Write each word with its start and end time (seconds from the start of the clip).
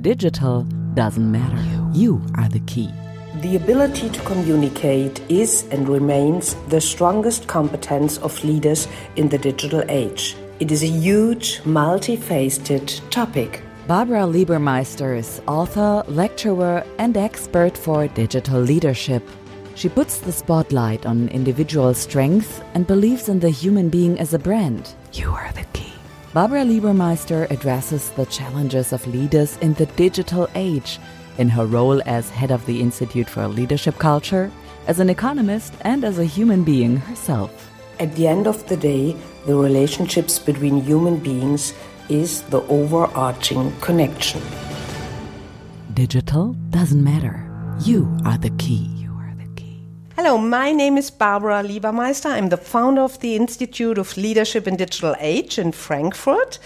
Digital 0.00 0.62
doesn't 0.94 1.30
matter. 1.30 1.62
You 1.92 2.20
are 2.34 2.48
the 2.48 2.60
key. 2.60 2.92
The 3.40 3.56
ability 3.56 4.10
to 4.10 4.20
communicate 4.22 5.20
is 5.28 5.64
and 5.70 5.88
remains 5.88 6.54
the 6.68 6.80
strongest 6.80 7.46
competence 7.46 8.18
of 8.18 8.42
leaders 8.44 8.88
in 9.16 9.28
the 9.28 9.38
digital 9.38 9.82
age. 9.88 10.36
It 10.58 10.72
is 10.72 10.82
a 10.82 10.88
huge, 10.88 11.60
multifaceted 11.62 13.00
topic. 13.10 13.62
Barbara 13.86 14.22
Liebermeister 14.22 15.16
is 15.16 15.40
author, 15.46 16.02
lecturer, 16.08 16.84
and 16.98 17.16
expert 17.16 17.76
for 17.76 18.08
digital 18.08 18.60
leadership. 18.60 19.22
She 19.74 19.88
puts 19.88 20.18
the 20.18 20.32
spotlight 20.32 21.06
on 21.06 21.28
individual 21.28 21.94
strength 21.94 22.64
and 22.74 22.86
believes 22.86 23.28
in 23.28 23.40
the 23.40 23.50
human 23.50 23.88
being 23.88 24.18
as 24.18 24.34
a 24.34 24.38
brand. 24.38 24.94
You 25.12 25.30
are 25.30 25.52
the 25.52 25.64
key. 25.72 25.95
Barbara 26.36 26.66
Liebermeister 26.66 27.50
addresses 27.50 28.10
the 28.10 28.26
challenges 28.26 28.92
of 28.92 29.06
leaders 29.06 29.56
in 29.62 29.72
the 29.72 29.86
digital 29.96 30.50
age 30.54 30.98
in 31.38 31.48
her 31.48 31.64
role 31.64 32.02
as 32.04 32.28
head 32.28 32.50
of 32.50 32.66
the 32.66 32.82
Institute 32.82 33.26
for 33.26 33.48
Leadership 33.48 33.98
Culture, 33.98 34.52
as 34.86 35.00
an 35.00 35.08
economist, 35.08 35.72
and 35.80 36.04
as 36.04 36.18
a 36.18 36.26
human 36.26 36.62
being 36.62 36.98
herself. 36.98 37.72
At 37.98 38.14
the 38.16 38.26
end 38.26 38.46
of 38.46 38.68
the 38.68 38.76
day, 38.76 39.16
the 39.46 39.56
relationships 39.56 40.38
between 40.38 40.82
human 40.82 41.16
beings 41.16 41.72
is 42.10 42.42
the 42.42 42.60
overarching 42.64 43.72
connection. 43.80 44.42
Digital 45.94 46.52
doesn't 46.68 47.02
matter. 47.02 47.48
You 47.80 48.14
are 48.26 48.36
the 48.36 48.50
key. 48.58 49.05
Hello, 50.16 50.38
my 50.38 50.72
name 50.72 50.96
is 50.96 51.10
Barbara 51.10 51.62
Liebermeister. 51.62 52.30
I'm 52.30 52.48
the 52.48 52.56
founder 52.56 53.02
of 53.02 53.20
the 53.20 53.36
Institute 53.36 53.98
of 53.98 54.16
Leadership 54.16 54.66
in 54.66 54.74
Digital 54.74 55.14
Age 55.20 55.58
in 55.58 55.72
Frankfurt. 55.72 56.58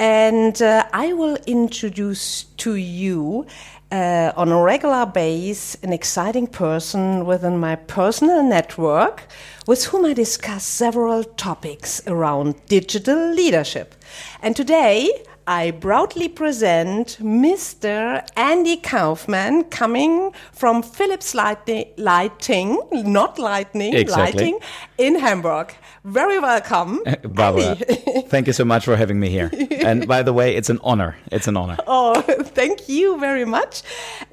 And 0.00 0.60
uh, 0.60 0.84
I 0.92 1.12
will 1.12 1.36
introduce 1.46 2.42
to 2.56 2.74
you 2.74 3.46
uh, 3.92 4.32
on 4.34 4.48
a 4.48 4.60
regular 4.60 5.06
base 5.06 5.76
an 5.84 5.92
exciting 5.92 6.48
person 6.48 7.24
within 7.24 7.56
my 7.58 7.76
personal 7.76 8.42
network 8.42 9.28
with 9.68 9.84
whom 9.84 10.04
I 10.04 10.12
discuss 10.12 10.64
several 10.64 11.22
topics 11.22 12.02
around 12.08 12.56
digital 12.66 13.32
leadership. 13.32 13.94
And 14.42 14.56
today 14.56 15.22
I 15.48 15.70
proudly 15.70 16.28
present 16.28 17.16
Mr. 17.22 18.22
Andy 18.36 18.76
Kauffmann 18.76 19.64
coming 19.70 20.34
from 20.52 20.82
Philips 20.82 21.34
Lighting, 21.34 22.82
not 22.92 23.38
Lightning, 23.38 23.94
exactly. 23.94 24.42
Lighting 24.42 24.60
in 24.98 25.18
Hamburg. 25.18 25.74
Very 26.04 26.38
welcome. 26.38 27.02
Barbara, 27.22 27.76
thank 28.28 28.46
you 28.46 28.52
so 28.52 28.66
much 28.66 28.84
for 28.84 28.94
having 28.94 29.18
me 29.20 29.30
here. 29.30 29.50
And 29.70 30.06
by 30.06 30.22
the 30.22 30.34
way, 30.34 30.54
it's 30.54 30.68
an 30.68 30.80
honor. 30.84 31.16
It's 31.32 31.48
an 31.48 31.56
honor. 31.56 31.78
Oh, 31.86 32.20
thank 32.58 32.86
you 32.86 33.18
very 33.18 33.46
much. 33.46 33.82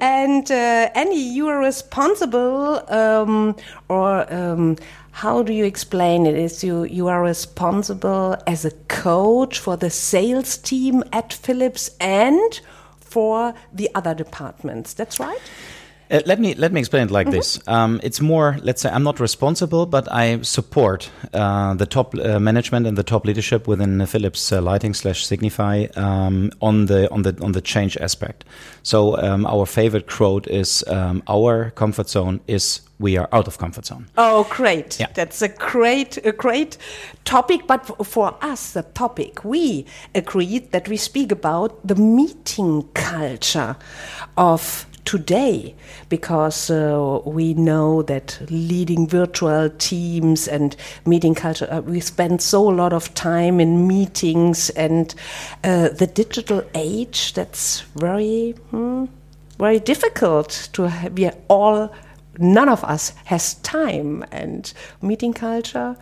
And 0.01 0.51
uh, 0.51 0.89
Andy, 0.95 1.15
you 1.15 1.47
are 1.47 1.59
responsible 1.59 2.83
um, 2.91 3.55
or 3.87 4.31
um, 4.33 4.75
how 5.15 5.41
do 5.41 5.53
you 5.53 5.63
explain 5.63 6.25
it? 6.25 6.35
Is 6.35 6.61
you 6.61 6.83
you 6.83 7.07
are 7.07 7.23
responsible 7.23 8.35
as 8.45 8.65
a 8.65 8.71
coach 8.89 9.59
for 9.59 9.77
the 9.77 9.89
sales 9.89 10.57
team 10.57 11.05
at 11.13 11.31
Philips 11.31 11.89
and 12.01 12.59
for 12.99 13.53
the 13.71 13.89
other 13.95 14.13
departments. 14.13 14.93
That's 14.93 15.17
right. 15.17 15.39
Uh, 16.15 16.21
let 16.25 16.39
me 16.39 16.53
let 16.55 16.71
me 16.71 16.79
explain 16.79 17.03
it 17.03 17.11
like 17.11 17.27
Mm 17.27 17.33
-hmm. 17.33 17.37
this. 17.37 17.59
Um, 17.67 17.99
it's 18.03 18.21
more, 18.21 18.57
let's 18.63 18.81
say, 18.81 18.91
I'm 18.91 19.03
not 19.03 19.19
responsible, 19.19 19.85
but 19.85 20.07
I 20.11 20.39
support 20.41 21.11
uh, 21.33 21.77
the 21.77 21.85
top 21.85 22.13
uh, 22.13 22.39
management 22.39 22.87
and 22.87 22.95
the 22.95 23.03
top 23.03 23.25
leadership 23.25 23.67
within 23.67 24.07
Philips 24.07 24.51
uh, 24.51 24.71
Lighting 24.71 24.95
slash 24.95 25.25
Signify 25.25 25.87
um, 25.97 26.51
on 26.59 26.85
the 26.85 27.07
on 27.11 27.23
the 27.23 27.33
on 27.41 27.51
the 27.51 27.61
change 27.61 27.97
aspect. 28.01 28.45
So 28.83 29.17
um, 29.23 29.45
our 29.45 29.65
favorite 29.65 30.05
quote 30.17 30.49
is, 30.59 30.83
um, 30.87 31.21
"Our 31.27 31.71
comfort 31.73 32.09
zone 32.09 32.39
is 32.45 32.81
we 32.99 33.19
are 33.19 33.27
out 33.31 33.47
of 33.47 33.57
comfort 33.57 33.85
zone." 33.85 34.05
Oh, 34.17 34.45
great! 34.57 34.99
Yeah. 34.99 35.13
That's 35.13 35.41
a 35.41 35.49
great 35.71 36.25
a 36.25 36.31
great 36.31 36.77
topic. 37.23 37.67
But 37.67 38.05
for 38.05 38.33
us, 38.51 38.71
the 38.71 38.83
topic 38.93 39.43
we 39.43 39.85
agreed 40.13 40.71
that 40.71 40.87
we 40.87 40.97
speak 40.97 41.31
about 41.31 41.71
the 41.87 41.95
meeting 41.95 42.83
culture 42.93 43.75
of 44.35 44.85
today 45.05 45.75
because 46.09 46.69
uh, 46.69 47.19
we 47.25 47.53
know 47.53 48.01
that 48.01 48.39
leading 48.49 49.07
virtual 49.07 49.69
teams 49.77 50.47
and 50.47 50.75
meeting 51.05 51.35
culture 51.35 51.67
uh, 51.71 51.79
we 51.81 51.99
spend 51.99 52.41
so 52.41 52.69
a 52.69 52.73
lot 52.73 52.91
of 52.91 53.13
time 53.13 53.59
in 53.59 53.87
meetings 53.87 54.69
and 54.71 55.15
uh, 55.63 55.89
the 55.89 56.07
digital 56.07 56.63
age 56.73 57.33
that's 57.33 57.81
very 57.95 58.51
hmm, 58.71 59.05
very 59.59 59.79
difficult 59.79 60.69
to 60.73 60.83
have, 60.89 61.13
we 61.13 61.29
all 61.47 61.93
none 62.37 62.67
of 62.67 62.83
us 62.83 63.13
has 63.25 63.53
time 63.55 64.25
and 64.31 64.73
meeting 65.01 65.33
culture 65.33 65.95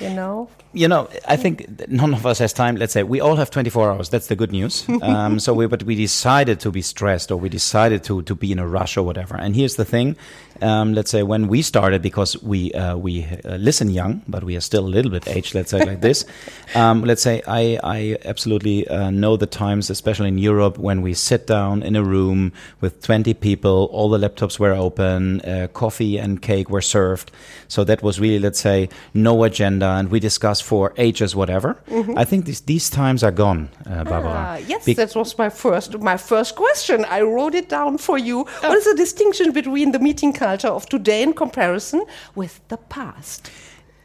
you 0.00 0.08
know 0.10 0.48
you 0.72 0.86
know, 0.86 1.08
I 1.26 1.36
think 1.36 1.88
none 1.88 2.14
of 2.14 2.24
us 2.24 2.38
has 2.38 2.52
time. 2.52 2.76
Let's 2.76 2.92
say 2.92 3.02
we 3.02 3.20
all 3.20 3.36
have 3.36 3.50
24 3.50 3.90
hours. 3.90 4.08
That's 4.08 4.28
the 4.28 4.36
good 4.36 4.52
news. 4.52 4.84
Um, 5.10 5.40
so 5.40 5.54
we, 5.54 5.66
but 5.66 5.82
we 5.84 5.94
decided 5.94 6.60
to 6.60 6.70
be 6.70 6.82
stressed, 6.82 7.32
or 7.32 7.36
we 7.36 7.48
decided 7.48 8.04
to 8.04 8.22
to 8.22 8.34
be 8.34 8.52
in 8.52 8.58
a 8.58 8.66
rush, 8.68 8.96
or 8.96 9.02
whatever. 9.02 9.34
And 9.34 9.56
here's 9.56 9.76
the 9.76 9.84
thing: 9.84 10.14
um, 10.62 10.92
let's 10.92 11.10
say 11.10 11.22
when 11.22 11.48
we 11.48 11.62
started, 11.62 12.02
because 12.02 12.40
we 12.42 12.72
uh, 12.72 12.96
we 12.96 13.24
uh, 13.44 13.56
listen 13.56 13.90
young, 13.90 14.22
but 14.28 14.44
we 14.44 14.56
are 14.56 14.60
still 14.60 14.86
a 14.86 14.92
little 14.94 15.10
bit 15.10 15.26
aged. 15.26 15.54
Let's 15.54 15.70
say 15.70 15.84
like 15.84 16.00
this. 16.00 16.24
Um, 16.72 17.02
let's 17.02 17.20
say 17.20 17.42
I 17.48 17.80
I 17.82 18.16
absolutely 18.24 18.86
uh, 18.86 19.10
know 19.10 19.36
the 19.36 19.46
times, 19.46 19.90
especially 19.90 20.28
in 20.28 20.38
Europe, 20.38 20.78
when 20.78 21.02
we 21.02 21.14
sit 21.14 21.48
down 21.48 21.82
in 21.82 21.96
a 21.96 22.04
room 22.04 22.52
with 22.80 23.02
20 23.02 23.34
people, 23.34 23.88
all 23.90 24.08
the 24.08 24.18
laptops 24.18 24.60
were 24.60 24.72
open, 24.72 25.40
uh, 25.40 25.66
coffee 25.72 26.16
and 26.16 26.40
cake 26.40 26.70
were 26.70 26.80
served. 26.80 27.32
So 27.66 27.82
that 27.84 28.04
was 28.04 28.20
really, 28.20 28.38
let's 28.38 28.60
say, 28.60 28.88
no 29.14 29.42
agenda, 29.42 29.86
and 29.86 30.12
we 30.12 30.20
discussed 30.20 30.59
for 30.60 30.92
ages, 30.96 31.34
whatever. 31.34 31.76
Mm 31.88 32.02
-hmm. 32.02 32.22
I 32.22 32.24
think 32.24 32.44
these 32.44 32.62
these 32.64 32.90
times 32.90 33.22
are 33.22 33.34
gone, 33.34 33.68
uh, 33.86 34.04
Barbara. 34.04 34.32
Ah, 34.32 34.58
yes, 34.66 34.84
Be 34.84 34.94
that 34.94 35.12
was 35.12 35.36
my 35.36 35.50
first 35.50 35.98
my 35.98 36.16
first 36.18 36.54
question. 36.54 37.00
I 37.00 37.20
wrote 37.20 37.58
it 37.58 37.68
down 37.68 37.98
for 37.98 38.18
you. 38.18 38.38
Oh. 38.38 38.68
What 38.68 38.76
is 38.78 38.84
the 38.84 38.96
distinction 38.96 39.52
between 39.52 39.92
the 39.92 39.98
meeting 39.98 40.38
culture 40.38 40.72
of 40.72 40.86
today 40.86 41.22
in 41.22 41.32
comparison 41.32 42.04
with 42.34 42.60
the 42.68 42.78
past? 42.88 43.50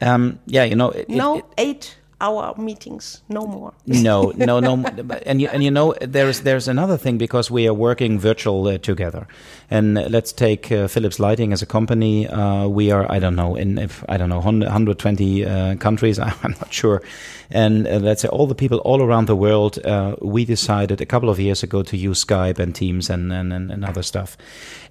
Um, 0.00 0.38
yeah, 0.44 0.68
you 0.68 0.76
know, 0.76 0.90
it, 0.90 1.08
no 1.08 1.36
it, 1.36 1.44
eight 1.56 1.96
hour 2.20 2.54
meetings 2.56 3.22
no 3.28 3.46
more. 3.46 3.74
No 3.86 4.32
no 4.36 4.58
no 4.58 4.82
and 5.26 5.40
you 5.40 5.48
and 5.48 5.62
you 5.62 5.70
know 5.70 5.94
there's 6.00 6.40
there's 6.40 6.66
another 6.66 6.96
thing 6.96 7.18
because 7.18 7.50
we 7.50 7.68
are 7.68 7.74
working 7.74 8.18
virtual 8.18 8.66
uh, 8.68 8.78
together. 8.78 9.26
And 9.70 9.94
let's 10.10 10.32
take 10.32 10.72
uh, 10.72 10.88
Philips 10.88 11.18
Lighting 11.18 11.52
as 11.52 11.60
a 11.60 11.66
company. 11.66 12.26
Uh, 12.26 12.68
we 12.68 12.90
are 12.90 13.10
I 13.10 13.18
don't 13.18 13.36
know 13.36 13.54
in 13.54 13.78
if 13.78 14.02
I 14.08 14.16
don't 14.16 14.30
know 14.30 14.36
120 14.36 15.44
uh, 15.44 15.76
countries 15.76 16.18
I'm 16.42 16.52
not 16.52 16.72
sure. 16.72 17.02
And 17.50 17.86
uh, 17.86 17.98
let's 17.98 18.22
say 18.22 18.28
all 18.28 18.46
the 18.46 18.54
people 18.54 18.78
all 18.78 19.02
around 19.02 19.26
the 19.26 19.36
world 19.36 19.78
uh, 19.84 20.16
we 20.22 20.44
decided 20.46 21.00
a 21.00 21.06
couple 21.06 21.28
of 21.28 21.38
years 21.38 21.62
ago 21.62 21.82
to 21.82 21.96
use 21.96 22.24
Skype 22.24 22.58
and 22.58 22.74
Teams 22.74 23.10
and 23.10 23.30
and, 23.32 23.52
and 23.52 23.84
other 23.84 24.02
stuff. 24.02 24.38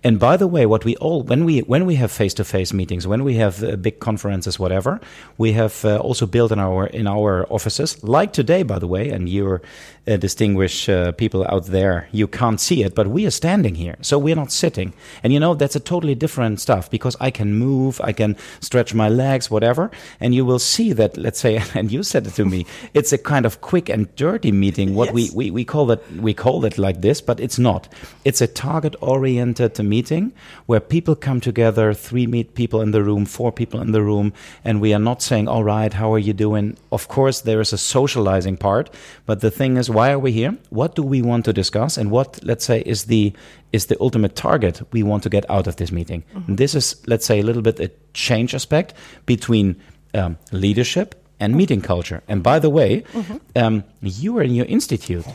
And 0.04 0.20
by 0.20 0.38
the 0.38 0.48
way 0.48 0.68
what 0.68 0.86
we 0.86 0.96
all 0.98 1.24
when 1.24 1.44
we 1.44 1.62
when 1.62 1.88
we 1.88 1.96
have 1.96 2.12
face 2.12 2.36
to 2.36 2.44
face 2.44 2.72
meetings 2.72 3.08
when 3.08 3.24
we 3.24 3.36
have 3.36 3.82
big 3.82 4.00
conferences 4.00 4.60
whatever 4.60 5.00
we 5.40 5.54
have 5.54 5.84
also 5.84 6.28
built 6.28 6.52
in 6.52 6.60
our 6.60 6.86
in 6.88 7.08
our 7.08 7.15
our 7.16 7.46
offices, 7.50 8.04
like 8.04 8.34
today, 8.34 8.64
by 8.64 8.80
the 8.80 8.88
way, 8.88 9.10
and 9.10 9.30
you're 9.30 9.62
uh, 10.08 10.18
distinguished 10.18 10.88
uh, 10.90 11.12
people 11.14 11.46
out 11.50 11.66
there, 11.68 12.08
you 12.12 12.28
can't 12.28 12.60
see 12.60 12.84
it, 12.84 12.94
but 12.94 13.08
we 13.08 13.26
are 13.26 13.32
standing 13.32 13.76
here, 13.76 13.96
so 14.02 14.20
we're 14.20 14.36
not 14.36 14.52
sitting. 14.52 14.94
And 15.24 15.34
you 15.34 15.40
know, 15.40 15.56
that's 15.56 15.76
a 15.76 15.80
totally 15.80 16.16
different 16.16 16.60
stuff 16.60 16.90
because 16.90 17.16
I 17.20 17.32
can 17.32 17.56
move, 17.56 18.00
I 18.04 18.12
can 18.12 18.36
stretch 18.60 18.94
my 18.94 19.10
legs, 19.10 19.50
whatever, 19.50 19.90
and 20.20 20.36
you 20.36 20.46
will 20.46 20.60
see 20.60 20.94
that, 20.94 21.18
let's 21.18 21.40
say, 21.40 21.62
and 21.74 21.92
you 21.92 22.04
said 22.04 22.28
it 22.28 22.34
to 22.36 22.46
me, 22.46 22.66
it's 22.94 23.14
a 23.14 23.18
kind 23.18 23.46
of 23.46 23.62
quick 23.62 23.90
and 23.90 24.14
dirty 24.16 24.52
meeting. 24.52 24.96
What 24.96 25.08
yes. 25.08 25.34
we, 25.34 25.46
we, 25.46 25.52
we 25.52 25.66
call 25.66 25.92
it, 25.92 26.04
we 26.18 26.34
call 26.34 26.66
it 26.66 26.78
like 26.78 27.02
this, 27.02 27.22
but 27.22 27.40
it's 27.40 27.58
not. 27.58 27.88
It's 28.24 28.42
a 28.42 28.48
target 28.48 28.96
oriented 29.02 29.80
meeting 29.84 30.34
where 30.66 30.80
people 30.80 31.16
come 31.16 31.42
together, 31.42 31.94
three 31.94 32.28
meet 32.28 32.54
people 32.56 32.82
in 32.82 32.92
the 32.92 33.04
room, 33.04 33.26
four 33.26 33.52
people 33.52 33.82
in 33.82 33.92
the 33.92 34.02
room, 34.02 34.34
and 34.64 34.82
we 34.82 34.94
are 34.94 35.00
not 35.00 35.22
saying, 35.22 35.48
all 35.48 35.64
right, 35.64 35.94
how 35.94 36.14
are 36.14 36.20
you 36.20 36.34
doing? 36.34 36.78
Of 36.92 37.05
course, 37.08 37.42
there 37.42 37.62
is 37.62 37.74
a 37.74 37.78
socializing 37.78 38.58
part, 38.58 38.90
but 39.26 39.40
the 39.42 39.52
thing 39.52 39.78
is, 39.78 39.90
why 39.90 40.12
are 40.12 40.20
we 40.20 40.32
here? 40.32 40.58
What 40.70 40.96
do 40.96 41.04
we 41.04 41.22
want 41.22 41.46
to 41.46 41.54
discuss? 41.54 41.98
And 41.98 42.12
what, 42.12 42.40
let's 42.44 42.66
say, 42.66 42.82
is 42.86 43.06
the 43.06 43.34
is 43.72 43.88
the 43.88 43.98
ultimate 44.00 44.36
target 44.36 44.82
we 44.94 45.04
want 45.04 45.24
to 45.24 45.30
get 45.30 45.50
out 45.50 45.68
of 45.68 45.76
this 45.76 45.92
meeting? 45.92 46.24
Mm-hmm. 46.34 46.56
This 46.56 46.76
is, 46.76 46.96
let's 47.08 47.26
say, 47.26 47.40
a 47.40 47.44
little 47.44 47.62
bit 47.62 47.80
a 47.80 47.92
change 48.14 48.56
aspect 48.56 48.94
between 49.26 49.76
um, 50.14 50.38
leadership 50.52 51.16
and 51.40 51.56
meeting 51.56 51.82
culture. 51.82 52.22
And 52.28 52.42
by 52.42 52.60
the 52.60 52.70
way, 52.70 53.02
mm-hmm. 53.02 53.38
um, 53.56 53.84
you 54.02 54.38
are 54.38 54.44
in 54.44 54.56
your 54.56 54.66
institute. 54.66 55.26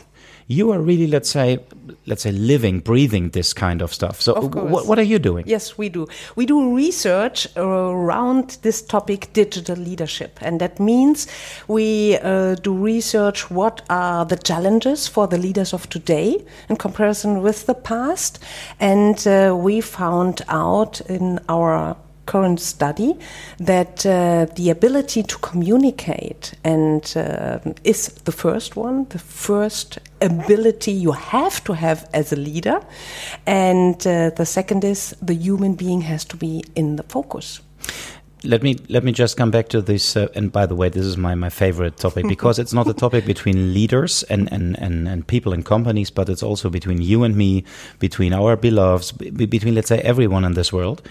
You 0.47 0.71
are 0.71 0.79
really, 0.79 1.07
let's 1.07 1.29
say, 1.29 1.59
let's 2.05 2.23
say, 2.23 2.31
living, 2.31 2.79
breathing 2.79 3.29
this 3.29 3.53
kind 3.53 3.81
of 3.81 3.93
stuff. 3.93 4.21
So, 4.21 4.33
Of 4.33 4.53
what 4.53 4.99
are 4.99 5.03
you 5.03 5.19
doing? 5.19 5.45
Yes, 5.47 5.77
we 5.77 5.89
do. 5.89 6.07
We 6.35 6.45
do 6.45 6.75
research 6.75 7.47
around 7.55 8.57
this 8.61 8.81
topic, 8.81 9.31
digital 9.33 9.77
leadership. 9.77 10.39
And 10.41 10.59
that 10.59 10.79
means 10.79 11.27
we 11.67 12.17
uh, 12.17 12.55
do 12.55 12.73
research 12.73 13.49
what 13.49 13.81
are 13.89 14.25
the 14.25 14.37
challenges 14.37 15.07
for 15.07 15.27
the 15.27 15.37
leaders 15.37 15.73
of 15.73 15.89
today 15.89 16.43
in 16.69 16.75
comparison 16.75 17.41
with 17.41 17.65
the 17.65 17.75
past. 17.75 18.39
And 18.79 19.25
uh, 19.27 19.55
we 19.57 19.81
found 19.81 20.41
out 20.47 21.01
in 21.01 21.39
our 21.47 21.95
current 22.25 22.59
study 22.59 23.17
that 23.57 24.05
uh, 24.05 24.45
the 24.55 24.69
ability 24.69 25.23
to 25.23 25.37
communicate 25.39 26.53
and 26.63 27.13
uh, 27.15 27.59
is 27.83 28.07
the 28.25 28.31
first 28.31 28.75
one, 28.75 29.05
the 29.09 29.19
first 29.19 29.99
ability 30.21 30.91
you 30.91 31.11
have 31.11 31.63
to 31.63 31.73
have 31.73 32.09
as 32.13 32.31
a 32.31 32.35
leader, 32.35 32.81
and 33.45 33.95
uh, 34.07 34.29
the 34.31 34.45
second 34.45 34.83
is 34.83 35.15
the 35.21 35.33
human 35.33 35.75
being 35.75 36.01
has 36.01 36.25
to 36.25 36.37
be 36.37 36.63
in 36.75 36.95
the 36.95 37.03
focus. 37.03 37.61
let 38.43 38.63
me 38.63 38.77
let 38.89 39.03
me 39.03 39.11
just 39.11 39.37
come 39.37 39.51
back 39.51 39.67
to 39.69 39.81
this 39.81 40.15
uh, 40.17 40.27
and 40.35 40.51
by 40.51 40.65
the 40.65 40.75
way 40.75 40.89
this 40.89 41.05
is 41.05 41.17
my, 41.17 41.35
my 41.35 41.49
favorite 41.49 41.97
topic 41.97 42.27
because 42.35 42.57
it's 42.57 42.73
not 42.73 42.87
a 42.87 42.93
topic 42.93 43.25
between 43.25 43.73
leaders 43.73 44.23
and, 44.23 44.51
and, 44.51 44.77
and, 44.79 45.07
and 45.07 45.27
people 45.27 45.53
and 45.53 45.65
companies 45.65 46.09
but 46.09 46.29
it's 46.29 46.43
also 46.43 46.69
between 46.69 47.01
you 47.01 47.23
and 47.23 47.35
me 47.35 47.63
between 47.99 48.33
our 48.33 48.55
beloveds 48.55 49.11
be, 49.11 49.45
between 49.45 49.75
let's 49.75 49.89
say 49.89 49.99
everyone 49.99 50.43
in 50.43 50.53
this 50.53 50.73
world 50.73 51.01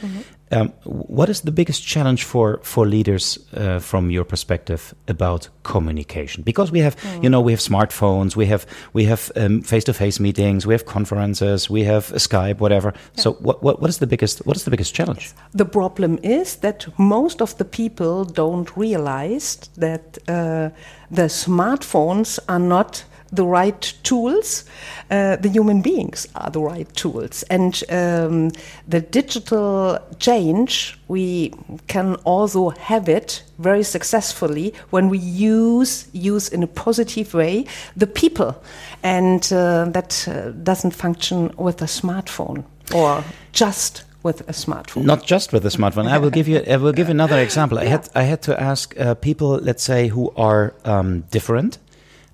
um, 0.52 0.72
what 0.84 1.28
is 1.28 1.42
the 1.42 1.52
biggest 1.52 1.86
challenge 1.86 2.24
for 2.24 2.58
for 2.62 2.86
leaders 2.86 3.38
uh, 3.54 3.78
from 3.78 4.10
your 4.10 4.24
perspective 4.24 4.94
about 5.06 5.48
communication? 5.62 6.42
Because 6.42 6.72
we 6.72 6.80
have 6.80 6.96
you 7.22 7.30
know 7.30 7.40
we 7.40 7.52
have 7.52 7.60
smartphones 7.60 8.36
we 8.36 8.46
have 8.46 8.66
we 8.92 9.04
have 9.04 9.30
um, 9.36 9.62
face-to-face 9.62 10.20
meetings 10.20 10.66
we 10.66 10.74
have 10.74 10.84
conferences 10.84 11.70
we 11.70 11.84
have 11.84 12.12
skype 12.14 12.58
whatever. 12.60 12.92
So 13.16 13.32
what, 13.34 13.62
what 13.62 13.80
what 13.80 13.90
is 13.90 13.98
the 13.98 14.06
biggest 14.06 14.44
what 14.46 14.56
is 14.56 14.64
the 14.64 14.70
biggest 14.70 14.94
challenge? 14.94 15.32
The 15.52 15.64
problem 15.64 16.18
is 16.22 16.56
that 16.56 16.86
most 16.98 17.40
of 17.40 17.56
the 17.56 17.64
people 17.64 18.24
don't 18.24 18.76
realize 18.76 19.56
that 19.76 20.18
uh, 20.28 20.70
the 21.10 21.28
smartphones 21.28 22.38
are 22.48 22.58
not 22.58 23.04
the 23.32 23.44
right 23.44 23.94
tools. 24.02 24.64
Uh, 25.10 25.36
the 25.36 25.48
human 25.48 25.82
beings 25.82 26.26
are 26.34 26.50
the 26.50 26.60
right 26.60 26.92
tools. 26.94 27.42
And 27.44 27.82
um, 27.90 28.50
the 28.88 29.00
digital 29.00 29.98
change, 30.18 30.98
we 31.08 31.52
can 31.86 32.16
also 32.24 32.70
have 32.70 33.08
it 33.08 33.42
very 33.58 33.82
successfully 33.82 34.74
when 34.90 35.08
we 35.08 35.18
use, 35.18 36.08
use 36.12 36.48
in 36.48 36.62
a 36.62 36.66
positive 36.66 37.34
way, 37.34 37.66
the 37.96 38.06
people. 38.06 38.62
And 39.02 39.42
uh, 39.52 39.86
that 39.86 40.26
uh, 40.28 40.50
doesn't 40.50 40.92
function 40.94 41.52
with 41.56 41.82
a 41.82 41.86
smartphone 41.86 42.64
or 42.94 43.24
just 43.52 44.04
with 44.22 44.42
a 44.42 44.52
smartphone. 44.52 45.04
Not 45.04 45.24
just 45.24 45.52
with 45.52 45.64
a 45.64 45.70
smartphone. 45.70 46.06
I 46.06 46.18
will 46.18 46.30
give 46.30 46.46
you. 46.46 46.62
I 46.68 46.76
will 46.76 46.92
give 46.92 47.08
another 47.08 47.38
example. 47.38 47.78
I 47.78 47.86
had 47.86 48.08
I 48.14 48.22
had 48.22 48.42
to 48.42 48.60
ask 48.60 48.98
uh, 48.98 49.14
people, 49.14 49.58
let's 49.62 49.82
say, 49.82 50.08
who 50.08 50.32
are 50.36 50.74
um, 50.84 51.22
different, 51.30 51.78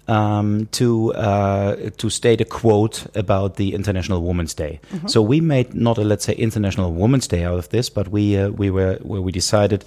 um, 0.08 0.66
to 0.72 1.12
uh, 1.14 1.90
to 1.96 2.10
state 2.10 2.40
a 2.40 2.44
quote 2.44 3.06
about 3.14 3.56
the 3.56 3.74
International 3.74 4.22
Women's 4.22 4.54
Day. 4.54 4.80
So 5.06 5.22
we 5.22 5.40
made 5.40 5.74
not 5.74 5.98
a 5.98 6.02
let's 6.04 6.24
say 6.24 6.34
International 6.34 6.92
Women's 6.92 7.26
Day 7.26 7.44
out 7.44 7.58
of 7.58 7.68
this, 7.70 7.90
but 7.90 8.08
we 8.08 8.36
uh, 8.36 8.50
we 8.50 8.70
were 8.70 8.98
where 9.02 9.20
we 9.20 9.32
decided 9.32 9.84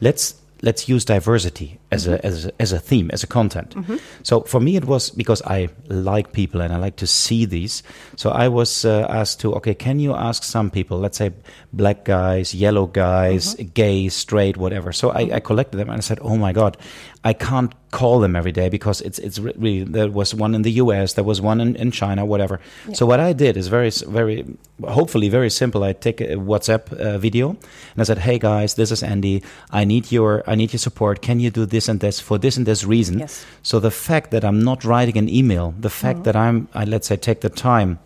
let's 0.00 0.34
let's 0.64 0.88
use 0.88 1.04
diversity 1.04 1.80
as 1.90 2.06
a 2.06 2.24
as 2.24 2.46
a, 2.46 2.62
as 2.62 2.72
a 2.72 2.78
theme 2.78 3.10
as 3.12 3.24
a 3.24 3.26
content. 3.26 3.74
So 4.22 4.42
for 4.42 4.60
me 4.60 4.76
it 4.76 4.84
was 4.84 5.10
because 5.10 5.42
I 5.42 5.68
like 5.88 6.32
people 6.32 6.60
and 6.60 6.72
I 6.72 6.76
like 6.76 6.96
to 6.96 7.06
see 7.06 7.44
these. 7.46 7.82
So 8.16 8.30
I 8.30 8.46
was 8.48 8.84
uh, 8.84 9.06
asked 9.10 9.40
to 9.40 9.54
okay, 9.56 9.74
can 9.74 9.98
you 9.98 10.14
ask 10.14 10.44
some 10.44 10.70
people, 10.70 10.98
let's 11.00 11.18
say 11.18 11.32
black 11.72 12.04
guys, 12.04 12.54
yellow 12.54 12.86
guys, 12.86 13.56
gay, 13.74 14.08
straight, 14.08 14.56
whatever. 14.56 14.92
So 14.92 15.10
I, 15.10 15.30
I 15.34 15.40
collected 15.40 15.78
them 15.78 15.88
and 15.90 15.98
I 15.98 16.00
said, 16.00 16.20
oh 16.22 16.36
my 16.36 16.52
god, 16.52 16.76
I 17.24 17.32
can't 17.32 17.72
call 17.92 18.20
them 18.20 18.34
every 18.34 18.50
day 18.50 18.68
because 18.68 19.00
it's 19.00 19.18
it's 19.20 19.38
really 19.38 19.84
there 19.84 20.10
was 20.10 20.34
one 20.34 20.54
in 20.54 20.62
the 20.62 20.72
U.S., 20.72 21.12
there 21.12 21.24
was 21.24 21.40
one 21.40 21.60
in, 21.60 21.76
in 21.76 21.92
China, 21.92 22.24
whatever. 22.24 22.58
So 22.94 23.06
what 23.06 23.20
I 23.20 23.32
did 23.32 23.56
is 23.56 23.68
very 23.68 23.90
very 23.90 24.44
hopefully 24.82 25.28
very 25.28 25.50
simple. 25.50 25.84
I 25.84 25.92
take 25.92 26.20
a 26.20 26.34
WhatsApp 26.34 26.92
uh, 26.92 27.18
video 27.18 27.50
and 27.50 27.98
I 27.98 28.02
said, 28.02 28.18
hey 28.18 28.38
guys, 28.38 28.74
this 28.74 28.90
is 28.90 29.02
Andy. 29.02 29.42
I 29.70 29.84
need 29.84 30.10
your 30.10 30.42
I 30.48 30.56
need 30.56 30.72
your 30.72 30.80
support. 30.80 31.22
Can 31.22 31.38
you 31.38 31.50
do 31.50 31.64
this 31.64 31.88
and 31.88 32.00
this 32.00 32.18
for 32.18 32.38
this 32.38 32.56
and 32.56 32.66
this 32.66 32.82
reason? 32.84 33.20
Yes. 33.20 33.46
So 33.62 33.78
the 33.78 33.92
fact 33.92 34.32
that 34.32 34.44
I'm 34.44 34.62
not 34.64 34.84
writing 34.84 35.16
an 35.16 35.28
email, 35.28 35.74
the 35.78 35.90
fact 35.90 36.24
that 36.24 36.34
I'm 36.34 36.68
I 36.74 36.84
let's 36.84 37.06
say 37.06 37.16
take 37.16 37.40
the 37.40 37.50
time 37.50 38.00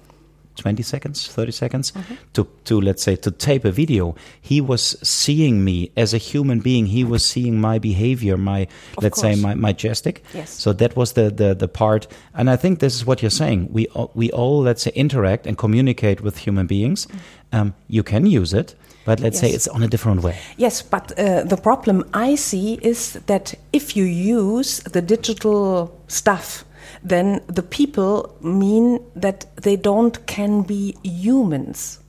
20 0.56 0.82
seconds 0.82 1.26
30 1.28 1.52
seconds 1.52 1.92
to, 2.32 2.46
to 2.64 2.80
let's 2.80 3.02
say 3.02 3.16
to 3.16 3.30
tape 3.30 3.64
a 3.64 3.70
video. 3.70 4.14
He 4.40 4.60
was 4.60 4.96
seeing 5.06 5.64
me 5.64 5.90
as 5.96 6.14
a 6.14 6.18
human 6.18 6.60
being. 6.60 6.86
He 6.86 7.04
was 7.04 7.24
seeing 7.24 7.60
my 7.60 7.78
behavior 7.78 8.36
my 8.36 8.66
let's 9.00 9.20
say 9.20 9.32
course. 9.32 9.42
my, 9.42 9.54
my 9.54 9.72
gestic. 9.72 10.18
Yes. 10.34 10.50
so 10.50 10.72
that 10.72 10.96
was 10.96 11.12
the, 11.12 11.30
the 11.30 11.54
the 11.54 11.68
part. 11.68 12.06
And 12.34 12.50
i 12.50 12.56
think 12.56 12.80
this 12.80 12.94
is 12.94 13.06
what 13.06 13.22
you're 13.22 13.30
saying. 13.30 13.68
We 13.72 13.86
all, 13.88 14.10
we 14.14 14.30
all 14.32 14.60
let's 14.60 14.82
say 14.82 14.92
interact 14.94 15.46
and 15.46 15.56
communicate 15.56 16.20
with 16.20 16.38
human 16.38 16.66
beings. 16.66 17.06
Um, 17.52 17.74
you 17.88 18.02
can 18.02 18.26
use 18.26 18.52
it 18.52 18.74
but 19.06 19.20
let's 19.20 19.38
say 19.38 19.50
it's 19.50 19.68
on 19.68 19.82
a 19.84 19.88
different 19.88 20.22
way. 20.22 20.36
Yes, 20.56 20.82
but 20.82 21.12
uh, 21.16 21.44
the 21.44 21.56
problem 21.56 22.04
I 22.12 22.34
see 22.34 22.78
is 22.82 23.12
that 23.26 23.54
if 23.72 23.96
you 23.96 24.04
use 24.04 24.80
the 24.80 25.00
digital 25.00 25.96
stuff, 26.08 26.64
then 27.02 27.40
the 27.46 27.62
people 27.62 28.36
mean 28.42 29.00
that 29.14 29.46
they 29.56 29.76
don't 29.76 30.26
can 30.26 30.62
be 30.62 30.96
humans. 31.02 32.00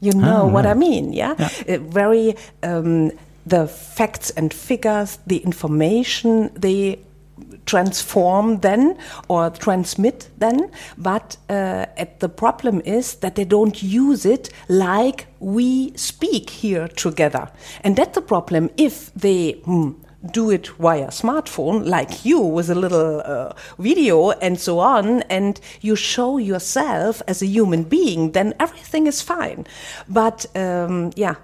You 0.00 0.12
know 0.12 0.46
Ah, 0.46 0.46
what 0.46 0.66
I 0.66 0.70
right. 0.70 0.76
mean, 0.76 1.12
yeah? 1.12 1.34
Uh, 1.68 1.78
very 1.78 2.36
um, 2.62 3.10
the 3.46 3.66
facts 3.66 4.30
and 4.30 4.52
figures, 4.52 5.18
the 5.26 5.38
information 5.38 6.50
they 6.54 6.98
transform 7.66 8.60
then 8.60 8.96
or 9.28 9.50
transmit 9.50 10.28
then 10.38 10.70
but 10.96 11.36
uh, 11.50 11.84
at 11.96 12.20
the 12.20 12.28
problem 12.28 12.80
is 12.84 13.16
that 13.16 13.34
they 13.34 13.44
don't 13.44 13.82
use 13.82 14.24
it 14.24 14.50
like 14.68 15.26
we 15.40 15.92
speak 15.96 16.50
here 16.50 16.88
together 16.88 17.48
and 17.84 17.96
that's 17.96 18.14
the 18.14 18.22
problem 18.22 18.70
if 18.76 19.12
they 19.14 19.52
hmm, 19.64 19.90
do 20.32 20.50
it 20.50 20.68
via 20.78 21.08
smartphone 21.08 21.86
like 21.86 22.24
you 22.24 22.40
with 22.40 22.70
a 22.70 22.74
little 22.74 23.20
uh, 23.24 23.52
video 23.78 24.30
and 24.40 24.58
so 24.60 24.78
on 24.78 25.22
and 25.30 25.60
you 25.80 25.96
show 25.96 26.38
yourself 26.38 27.22
as 27.28 27.42
a 27.42 27.46
human 27.46 27.82
being 27.84 28.32
then 28.32 28.54
everything 28.60 29.06
is 29.06 29.22
fine 29.22 29.66
but 30.08 30.46
um, 30.56 31.10
yeah 31.16 31.34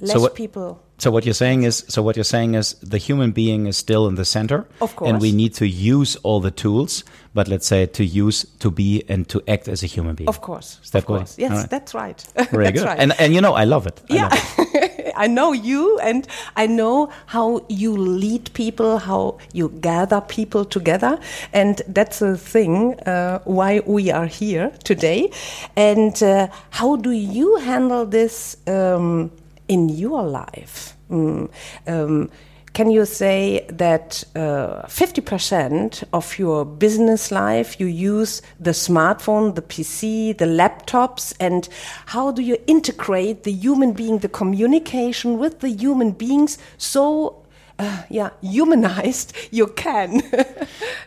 less 0.00 0.18
what- 0.18 0.34
people 0.34 0.78
So 1.00 1.12
what 1.12 1.24
you're 1.24 1.34
saying 1.46 1.62
is, 1.64 1.84
so 1.88 2.02
what 2.02 2.16
you're 2.16 2.24
saying 2.36 2.56
is, 2.56 2.74
the 2.82 2.98
human 2.98 3.30
being 3.30 3.68
is 3.68 3.76
still 3.76 4.08
in 4.08 4.16
the 4.16 4.24
center, 4.24 4.66
Of 4.80 4.96
course. 4.96 5.08
and 5.08 5.20
we 5.22 5.30
need 5.30 5.54
to 5.54 5.64
use 5.64 6.18
all 6.24 6.40
the 6.42 6.50
tools. 6.50 7.04
But 7.34 7.46
let's 7.46 7.68
say 7.68 7.86
to 7.86 8.02
use, 8.02 8.44
to 8.58 8.70
be, 8.70 9.04
and 9.08 9.28
to 9.28 9.38
act 9.46 9.68
as 9.68 9.82
a 9.84 9.86
human 9.86 10.14
being. 10.16 10.28
Of 10.28 10.40
course. 10.40 10.80
Is 10.82 10.90
that 10.90 10.98
of 10.98 11.06
course. 11.06 11.38
Yes, 11.38 11.52
right. 11.52 11.70
that's 11.70 11.94
right. 11.94 12.18
Very 12.50 12.64
that's 12.64 12.80
good. 12.80 12.88
right. 12.88 12.98
And 13.02 13.12
and 13.20 13.32
you 13.32 13.40
know, 13.40 13.54
I 13.54 13.64
love 13.64 13.86
it. 13.86 14.02
I 14.10 14.14
yeah, 14.14 14.28
love 14.28 14.58
it. 14.74 14.92
I 15.18 15.26
know 15.26 15.52
you, 15.52 15.98
and 15.98 16.26
I 16.56 16.66
know 16.66 17.10
how 17.26 17.64
you 17.68 17.96
lead 17.96 18.50
people, 18.54 18.98
how 18.98 19.38
you 19.52 19.68
gather 19.80 20.20
people 20.20 20.64
together, 20.64 21.18
and 21.52 21.82
that's 21.88 22.20
the 22.20 22.38
thing 22.38 22.94
uh, 23.00 23.40
why 23.44 23.80
we 23.84 24.10
are 24.10 24.26
here 24.26 24.70
today. 24.84 25.30
And 25.76 26.22
uh, 26.22 26.48
how 26.70 26.96
do 26.96 27.10
you 27.10 27.56
handle 27.56 28.06
this 28.06 28.56
um, 28.66 29.30
in 29.66 29.88
your 29.88 30.22
life? 30.22 30.94
Mm, 31.10 31.50
um, 31.86 32.30
can 32.72 32.90
you 32.90 33.04
say 33.04 33.66
that 33.68 34.24
uh, 34.36 34.82
50% 34.86 36.04
of 36.12 36.38
your 36.38 36.64
business 36.64 37.30
life 37.30 37.80
you 37.80 37.86
use 37.86 38.42
the 38.60 38.70
smartphone, 38.70 39.54
the 39.54 39.62
PC, 39.62 40.36
the 40.36 40.44
laptops, 40.44 41.34
and 41.40 41.68
how 42.06 42.30
do 42.30 42.42
you 42.42 42.56
integrate 42.66 43.44
the 43.44 43.52
human 43.52 43.92
being, 43.92 44.18
the 44.18 44.28
communication 44.28 45.38
with 45.38 45.60
the 45.60 45.70
human 45.70 46.12
beings 46.12 46.58
so, 46.76 47.44
uh, 47.78 48.02
yeah, 48.10 48.30
humanized 48.42 49.32
you 49.50 49.66
can? 49.68 50.22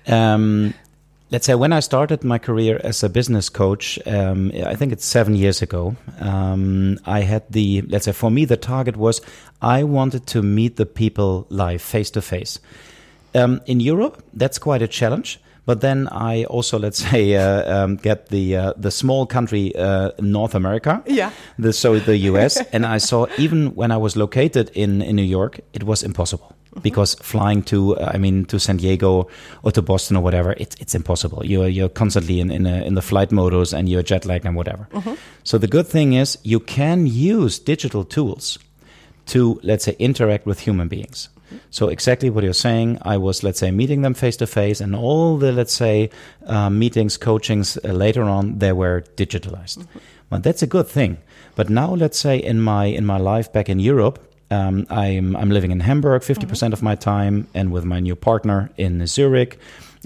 Um, 0.07 0.73
let's 1.31 1.45
say 1.45 1.55
when 1.55 1.73
I 1.73 1.79
started 1.81 2.23
my 2.23 2.37
career 2.37 2.79
as 2.83 3.03
a 3.03 3.09
business 3.09 3.49
coach, 3.49 3.97
um, 4.05 4.51
I 4.65 4.75
think 4.75 4.91
it's 4.93 5.05
seven 5.05 5.35
years 5.35 5.61
ago. 5.61 5.95
Um, 6.19 6.97
I 7.05 7.21
had 7.21 7.43
the 7.49 7.81
let's 7.89 8.05
say 8.05 8.11
for 8.13 8.29
me 8.31 8.45
the 8.45 8.57
target 8.57 8.97
was 8.97 9.21
I 9.61 9.83
wanted 9.83 10.27
to 10.27 10.41
meet 10.41 10.75
the 10.75 10.85
people 10.85 11.45
live, 11.49 11.81
face 11.81 12.11
to 12.11 12.21
face. 12.21 12.59
Um, 13.33 13.61
in 13.65 13.79
Europe, 13.79 14.21
that's 14.33 14.59
quite 14.59 14.81
a 14.81 14.87
challenge. 14.87 15.39
But 15.65 15.79
then 15.81 16.07
I 16.07 16.43
also, 16.45 16.79
let's 16.79 16.97
say, 17.11 17.35
uh, 17.35 17.83
um, 17.83 17.95
get 17.97 18.27
the 18.29 18.55
uh, 18.57 18.73
the 18.81 18.91
small 18.91 19.25
country 19.25 19.73
uh, 19.75 20.09
North 20.19 20.55
America, 20.55 21.01
Yeah. 21.05 21.29
the, 21.59 21.71
so 21.71 21.99
the 21.99 22.17
US, 22.17 22.57
and 22.73 22.85
I 22.85 22.97
saw 22.99 23.27
even 23.37 23.75
when 23.75 23.91
I 23.91 23.97
was 23.97 24.15
located 24.15 24.71
in 24.73 25.01
in 25.01 25.15
New 25.15 25.29
York, 25.29 25.59
it 25.73 25.83
was 25.83 26.03
impossible. 26.03 26.55
because 26.81 27.15
flying 27.15 27.63
to 27.63 27.97
uh, 27.97 28.11
I 28.13 28.17
mean 28.17 28.45
to 28.45 28.59
San 28.59 28.77
Diego 28.77 29.27
or 29.63 29.71
to 29.71 29.81
Boston 29.81 30.17
or 30.17 30.23
whatever 30.23 30.53
it's 30.57 30.75
it's 30.79 30.95
impossible. 30.95 31.45
You're 31.45 31.67
you're 31.67 31.89
constantly 31.89 32.39
in 32.39 32.51
in, 32.51 32.65
a, 32.65 32.83
in 32.83 32.95
the 32.95 33.01
flight 33.01 33.31
modus 33.31 33.73
and 33.73 33.89
you're 33.89 34.03
jet 34.03 34.25
lagged 34.25 34.45
and 34.45 34.55
whatever. 34.55 34.87
So 35.43 35.57
the 35.57 35.67
good 35.67 35.87
thing 35.87 36.13
is 36.13 36.37
you 36.43 36.59
can 36.59 37.07
use 37.07 37.59
digital 37.59 38.03
tools 38.03 38.57
to 39.27 39.59
let's 39.63 39.85
say 39.85 39.95
interact 39.99 40.45
with 40.45 40.59
human 40.59 40.87
beings. 40.87 41.29
So 41.69 41.89
exactly 41.89 42.29
what 42.29 42.45
you're 42.45 42.53
saying 42.53 42.97
i 43.01 43.17
was 43.17 43.43
let's 43.43 43.59
say 43.59 43.71
meeting 43.71 44.03
them 44.03 44.13
face 44.13 44.37
to 44.37 44.47
face 44.47 44.79
and 44.79 44.95
all 44.95 45.37
the 45.37 45.51
let's 45.51 45.73
say 45.73 46.09
uh, 46.45 46.69
meetings 46.69 47.17
coachings 47.17 47.77
uh, 47.83 47.89
later 47.91 48.23
on 48.23 48.59
they 48.59 48.71
were 48.71 49.03
digitalized. 49.17 49.85
Well 50.29 50.39
that's 50.39 50.61
a 50.61 50.67
good 50.67 50.87
thing. 50.87 51.17
But 51.55 51.69
now 51.69 51.93
let's 51.93 52.17
say 52.17 52.37
in 52.37 52.61
my 52.61 52.85
in 52.85 53.05
my 53.05 53.17
life 53.17 53.51
back 53.51 53.67
in 53.67 53.79
europe 53.79 54.30
um, 54.51 54.85
I'm 54.89 55.35
I'm 55.35 55.49
living 55.49 55.71
in 55.71 55.79
Hamburg 55.81 56.21
50% 56.21 56.73
of 56.73 56.81
my 56.83 56.95
time, 56.95 57.47
and 57.53 57.71
with 57.71 57.85
my 57.85 57.99
new 57.99 58.15
partner 58.15 58.69
in 58.77 59.05
Zurich. 59.07 59.57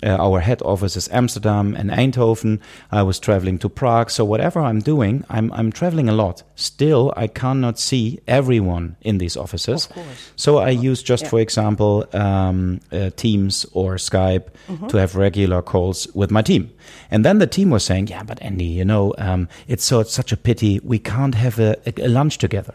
Uh, 0.03 0.09
our 0.19 0.41
head 0.41 0.61
office 0.63 0.97
is 0.97 1.07
Amsterdam 1.13 1.73
and 1.73 1.89
Eindhoven. 1.89 2.59
I 2.91 3.01
was 3.03 3.17
traveling 3.17 3.57
to 3.59 3.69
Prague, 3.69 4.09
so 4.11 4.25
whatever 4.25 4.59
I'm 4.59 4.81
doing, 4.81 5.23
I'm 5.29 5.53
I'm 5.53 5.71
traveling 5.71 6.09
a 6.09 6.13
lot. 6.13 6.43
Still, 6.55 7.13
I 7.15 7.27
cannot 7.27 7.79
see 7.79 8.19
everyone 8.27 8.97
in 9.01 9.19
these 9.19 9.37
offices. 9.39 9.87
So 10.35 10.57
I 10.57 10.71
use 10.71 11.01
just, 11.01 11.23
Yeah. 11.23 11.29
for 11.29 11.39
example, 11.39 12.03
um, 12.11 12.81
uh, 12.91 13.09
Teams 13.15 13.65
or 13.71 13.95
Skype 13.95 14.47
to 14.89 14.97
have 14.97 15.15
regular 15.15 15.61
calls 15.61 16.07
with 16.13 16.29
my 16.29 16.41
team. 16.41 16.69
And 17.09 17.23
then 17.23 17.39
the 17.39 17.47
team 17.47 17.69
was 17.69 17.85
saying, 17.85 18.07
"Yeah, 18.09 18.23
but 18.27 18.37
Andy, 18.41 18.65
you 18.79 18.83
know, 18.83 19.13
um, 19.17 19.47
it's 19.67 19.85
so 19.85 20.01
it's 20.01 20.13
such 20.13 20.33
a 20.33 20.37
pity 20.37 20.81
we 20.83 20.99
can't 20.99 21.35
have 21.35 21.57
a, 21.57 21.75
a 21.97 22.07
lunch 22.09 22.37
together." 22.37 22.73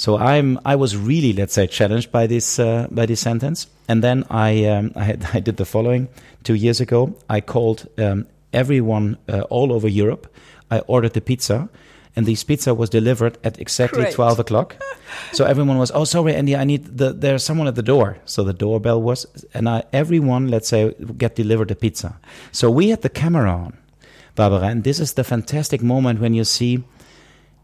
So 0.00 0.16
I'm 0.16 0.58
I 0.64 0.76
was 0.76 0.96
really 0.96 1.34
let's 1.34 1.52
say 1.52 1.66
challenged 1.66 2.10
by 2.10 2.26
this 2.26 2.58
uh, 2.58 2.88
by 2.90 3.04
this 3.04 3.20
sentence, 3.20 3.66
and 3.86 4.02
then 4.02 4.24
I 4.30 4.64
um, 4.64 4.92
I, 4.96 5.04
had, 5.04 5.26
I 5.34 5.40
did 5.40 5.58
the 5.58 5.66
following 5.66 6.08
two 6.42 6.54
years 6.54 6.80
ago. 6.80 7.14
I 7.28 7.42
called 7.42 7.86
um, 7.98 8.26
everyone 8.54 9.18
uh, 9.28 9.42
all 9.50 9.74
over 9.74 9.88
Europe. 9.88 10.26
I 10.70 10.78
ordered 10.86 11.12
the 11.12 11.20
pizza, 11.20 11.68
and 12.16 12.24
this 12.24 12.42
pizza 12.44 12.72
was 12.72 12.88
delivered 12.88 13.36
at 13.44 13.60
exactly 13.60 14.04
Great. 14.04 14.14
twelve 14.14 14.38
o'clock. 14.38 14.76
so 15.32 15.44
everyone 15.44 15.76
was 15.76 15.90
oh 15.90 16.04
sorry 16.04 16.34
Andy 16.34 16.56
I 16.56 16.64
need 16.64 16.96
the 16.96 17.12
there's 17.12 17.44
someone 17.44 17.68
at 17.68 17.74
the 17.74 17.82
door. 17.82 18.16
So 18.24 18.42
the 18.42 18.54
doorbell 18.54 19.02
was, 19.02 19.26
and 19.52 19.68
I, 19.68 19.82
everyone 19.92 20.48
let's 20.48 20.68
say 20.68 20.94
get 21.18 21.34
delivered 21.34 21.68
the 21.68 21.76
pizza. 21.76 22.18
So 22.52 22.70
we 22.70 22.88
had 22.88 23.02
the 23.02 23.10
camera 23.10 23.52
on, 23.52 23.76
Barbara, 24.34 24.62
and 24.62 24.82
this 24.82 24.98
is 24.98 25.12
the 25.12 25.24
fantastic 25.24 25.82
moment 25.82 26.20
when 26.20 26.32
you 26.32 26.44
see 26.44 26.84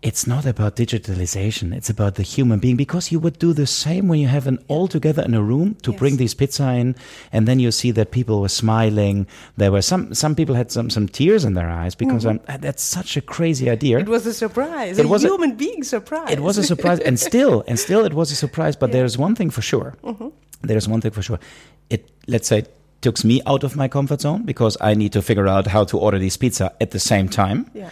it's 0.03 0.26
not 0.26 0.45
about 0.47 0.76
digitalization 0.76 1.75
it's 1.75 1.88
about 1.91 2.15
the 2.17 2.23
human 2.23 2.59
being 2.59 2.76
because 2.76 3.11
you 3.11 3.19
would 3.19 3.38
do 3.38 3.53
the 3.53 3.67
same 3.67 4.09
when 4.09 4.19
you 4.21 4.29
have 4.29 4.47
an 4.47 4.59
all 4.69 4.87
together 4.88 5.23
in 5.23 5.35
a 5.35 5.43
room 5.43 5.75
to 5.83 5.91
Yes. 5.91 5.99
bring 5.99 6.17
this 6.17 6.35
pizza 6.35 6.71
in 6.73 6.95
and 7.33 7.49
then 7.49 7.59
you 7.59 7.71
see 7.71 7.91
that 7.93 8.11
people 8.11 8.41
were 8.41 8.49
smiling 8.50 9.26
there 9.57 9.73
were 9.73 9.83
some 9.83 10.12
some 10.15 10.35
people 10.35 10.55
had 10.55 10.71
some 10.71 10.91
some 10.91 11.09
tears 11.09 11.45
in 11.45 11.55
their 11.55 11.69
eyes 11.71 11.95
because 11.95 12.26
I'm, 12.26 12.41
that's 12.61 12.83
such 12.83 13.17
a 13.17 13.21
crazy 13.23 13.71
idea. 13.71 13.99
It 13.99 14.09
was 14.09 14.26
a 14.26 14.35
surprise. 14.35 14.99
It 14.99 15.07
a 15.07 15.09
was 15.09 15.25
a- 15.25 15.29
human 15.29 15.57
being 15.57 15.83
surprise. 15.83 16.31
it 16.31 16.41
was 16.41 16.59
a 16.59 16.62
surprise 16.65 16.99
and 17.00 17.19
still 17.31 17.65
and 17.67 17.79
still 17.79 18.05
it 18.05 18.12
was 18.12 18.31
a 18.31 18.37
surprise 18.37 18.76
but 18.76 18.93
there's 18.93 19.17
one 19.19 19.35
thing 19.35 19.50
for 19.50 19.62
sure 19.62 19.95
Mm-hmm. 20.05 20.29
there's 20.62 20.87
one 20.88 21.00
thing 21.00 21.12
for 21.12 21.23
sure 21.23 21.38
it 21.91 22.11
let's 22.29 22.49
say 22.49 22.65
took 23.00 23.25
me 23.25 23.41
out 23.47 23.62
of 23.65 23.76
my 23.76 23.88
comfort 23.88 24.21
zone 24.21 24.43
because 24.45 24.76
i 24.81 24.95
need 24.95 25.12
to 25.12 25.23
figure 25.23 25.47
out 25.49 25.67
how 25.67 25.85
to 25.85 25.97
order 25.99 26.19
this 26.19 26.37
pizza 26.37 26.67
at 26.81 26.91
the 26.91 26.99
same 26.99 27.29
time 27.29 27.59
Yeah. 27.75 27.91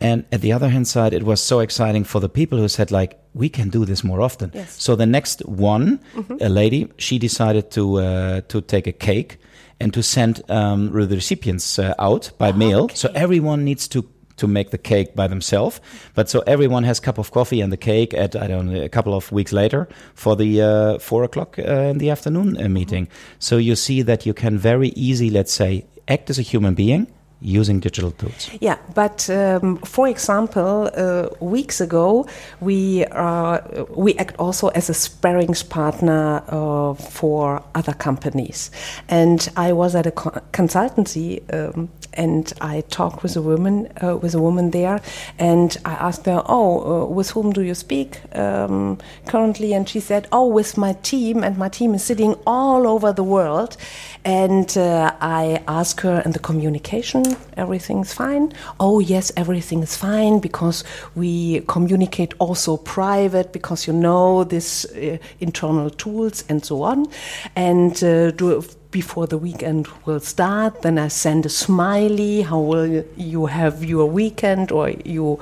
And 0.00 0.24
at 0.32 0.40
the 0.40 0.52
other 0.52 0.68
hand 0.68 0.86
side, 0.86 1.12
it 1.12 1.22
was 1.22 1.40
so 1.40 1.60
exciting 1.60 2.04
for 2.04 2.20
the 2.20 2.28
people 2.28 2.58
who 2.58 2.68
said 2.68 2.90
like, 2.90 3.18
we 3.34 3.48
can 3.48 3.68
do 3.70 3.84
this 3.84 4.02
more 4.02 4.20
often. 4.20 4.50
Yes. 4.54 4.70
Mm-hmm. 4.70 4.80
So 4.80 4.96
the 4.96 5.06
next 5.06 5.40
one, 5.46 6.00
a 6.40 6.48
lady, 6.48 6.88
she 6.98 7.18
decided 7.18 7.70
to 7.72 7.98
uh, 7.98 8.40
to 8.48 8.60
take 8.60 8.86
a 8.86 8.92
cake 8.92 9.38
and 9.78 9.92
to 9.92 10.02
send 10.02 10.42
um, 10.50 10.92
the 10.92 11.14
recipients 11.14 11.78
uh, 11.78 11.94
out 11.98 12.30
by 12.38 12.52
mail. 12.52 12.88
So 12.94 13.10
everyone 13.14 13.64
needs 13.64 13.88
to 13.88 14.04
to 14.36 14.46
make 14.46 14.70
the 14.70 14.78
cake 14.78 15.14
by 15.14 15.26
themselves. 15.26 15.80
But 16.14 16.28
so 16.28 16.42
everyone 16.46 16.84
has 16.84 16.98
a 16.98 17.02
cup 17.02 17.18
of 17.18 17.30
coffee 17.30 17.62
and 17.62 17.72
the 17.72 17.78
cake 17.78 18.12
at 18.14 18.36
I 18.36 18.46
don't 18.46 18.66
know 18.66 18.82
a 18.82 18.88
couple 18.88 19.14
of 19.14 19.32
weeks 19.32 19.52
later 19.52 19.88
for 20.14 20.36
the 20.36 20.62
uh, 20.62 20.98
four 20.98 21.24
o'clock 21.24 21.58
uh, 21.58 21.90
in 21.90 21.98
the 21.98 22.10
afternoon 22.10 22.56
uh, 22.56 22.68
meeting. 22.68 23.08
So 23.38 23.56
you 23.56 23.76
see 23.76 24.02
that 24.02 24.26
you 24.26 24.34
can 24.34 24.58
very 24.58 24.88
easy, 24.88 25.30
let's 25.30 25.52
say, 25.52 25.86
act 26.08 26.30
as 26.30 26.38
a 26.38 26.42
human 26.42 26.74
being 26.74 27.06
using 27.40 27.80
digital 27.80 28.10
tools. 28.12 28.50
Yeah, 28.60 28.78
but 28.94 29.28
um, 29.30 29.78
for 29.78 30.08
example, 30.08 30.90
uh, 30.94 31.28
weeks 31.40 31.80
ago 31.80 32.26
we 32.60 33.04
uh, 33.06 33.84
we 33.90 34.14
act 34.14 34.36
also 34.38 34.68
as 34.68 34.88
a 34.90 34.94
sparrings 34.94 35.62
partner 35.68 36.42
uh, 36.48 36.94
for 36.94 37.62
other 37.74 37.92
companies, 37.92 38.70
and 39.08 39.48
I 39.56 39.72
was 39.72 39.94
at 39.94 40.06
a 40.06 40.12
co- 40.12 40.40
consultancy. 40.52 41.42
Um, 41.52 41.88
and 42.16 42.52
I 42.60 42.80
talked 42.80 43.22
with 43.22 43.36
a 43.36 43.42
woman, 43.42 43.88
uh, 44.02 44.16
with 44.16 44.34
a 44.34 44.40
woman 44.40 44.70
there, 44.70 45.00
and 45.38 45.76
I 45.84 45.92
asked 45.92 46.26
her, 46.26 46.42
"Oh, 46.46 46.80
uh, 46.80 47.04
with 47.06 47.30
whom 47.30 47.52
do 47.52 47.62
you 47.62 47.74
speak 47.74 48.20
um, 48.34 48.98
currently?" 49.26 49.74
And 49.74 49.88
she 49.88 50.00
said, 50.00 50.26
"Oh, 50.32 50.46
with 50.46 50.76
my 50.76 50.94
team, 51.02 51.44
and 51.44 51.56
my 51.58 51.68
team 51.68 51.94
is 51.94 52.02
sitting 52.02 52.34
all 52.46 52.86
over 52.86 53.12
the 53.12 53.22
world." 53.22 53.76
And 54.24 54.76
uh, 54.76 55.12
I 55.20 55.62
asked 55.68 56.00
her, 56.00 56.22
"And 56.24 56.32
the 56.34 56.38
communication, 56.40 57.25
everything's 57.56 58.12
fine?" 58.12 58.52
"Oh, 58.78 59.00
yes, 59.00 59.32
everything 59.36 59.82
is 59.82 59.96
fine 59.96 60.38
because 60.40 60.84
we 61.14 61.60
communicate 61.66 62.34
also 62.38 62.76
private 62.76 63.52
because 63.52 63.86
you 63.86 63.92
know 63.92 64.44
this 64.44 64.84
uh, 64.84 65.18
internal 65.40 65.90
tools 65.90 66.44
and 66.48 66.64
so 66.64 66.82
on." 66.82 67.06
And 67.54 67.94
uh, 68.04 68.30
do 68.32 68.62
before 68.90 69.26
the 69.26 69.36
weekend 69.36 69.86
will 70.06 70.20
start. 70.20 70.82
Then 70.82 70.98
I 70.98 71.08
send 71.08 71.44
a 71.44 71.48
smiley. 71.48 72.42
How 72.42 72.60
will 72.60 73.04
you 73.16 73.46
have 73.46 73.84
your 73.84 74.06
weekend, 74.06 74.72
or 74.72 74.88
you, 75.04 75.38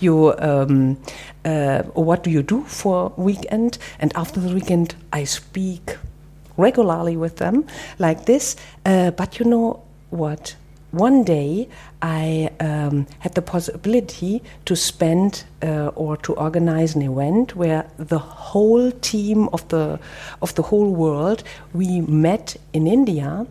you, 0.00 0.34
um, 0.38 0.98
uh, 1.44 1.82
what 1.94 2.24
do 2.24 2.30
you 2.30 2.42
do 2.42 2.64
for 2.64 3.12
weekend? 3.16 3.78
And 4.00 4.12
after 4.16 4.40
the 4.40 4.52
weekend, 4.52 4.96
I 5.12 5.22
speak 5.24 5.96
regularly 6.56 7.16
with 7.16 7.36
them 7.36 7.66
like 7.98 8.24
this. 8.24 8.56
Uh, 8.84 9.10
but 9.12 9.38
you 9.38 9.46
know 9.46 9.84
what? 10.10 10.56
One 10.96 11.24
day 11.24 11.68
I 12.00 12.50
um, 12.58 13.06
had 13.18 13.34
the 13.34 13.42
possibility 13.42 14.42
to 14.64 14.74
spend 14.74 15.44
uh, 15.62 15.88
or 15.88 16.16
to 16.16 16.32
organize 16.32 16.94
an 16.94 17.02
event 17.02 17.54
where 17.54 17.84
the 17.98 18.18
whole 18.18 18.90
team 18.90 19.50
of 19.52 19.68
the 19.68 20.00
of 20.40 20.54
the 20.54 20.62
whole 20.62 20.94
world 20.94 21.42
we 21.74 22.00
met 22.00 22.56
in 22.72 22.86
India, 22.86 23.46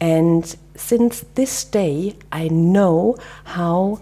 and 0.00 0.56
since 0.74 1.24
this 1.36 1.62
day 1.62 2.16
I 2.32 2.48
know 2.48 3.16
how 3.44 4.00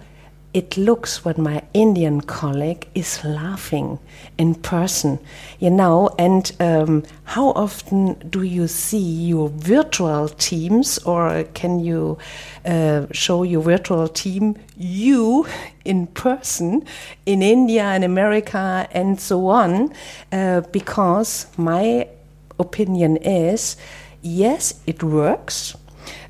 it 0.56 0.78
looks 0.78 1.22
when 1.22 1.34
my 1.42 1.62
Indian 1.74 2.22
colleague 2.22 2.88
is 2.94 3.22
laughing 3.22 3.98
in 4.38 4.54
person, 4.54 5.18
you 5.58 5.68
know. 5.68 6.08
And 6.18 6.50
um, 6.60 7.02
how 7.24 7.48
often 7.50 8.14
do 8.30 8.40
you 8.40 8.66
see 8.66 9.26
your 9.28 9.50
virtual 9.50 10.30
teams, 10.30 10.96
or 11.04 11.44
can 11.52 11.80
you 11.80 12.16
uh, 12.64 13.04
show 13.12 13.42
your 13.42 13.60
virtual 13.60 14.08
team 14.08 14.56
you 14.78 15.46
in 15.84 16.06
person 16.06 16.86
in 17.26 17.42
India 17.42 17.84
and 17.84 18.02
America 18.02 18.88
and 18.92 19.20
so 19.20 19.48
on? 19.48 19.92
Uh, 20.32 20.62
because 20.72 21.48
my 21.58 22.08
opinion 22.58 23.18
is 23.18 23.76
yes, 24.22 24.80
it 24.86 25.02
works 25.02 25.76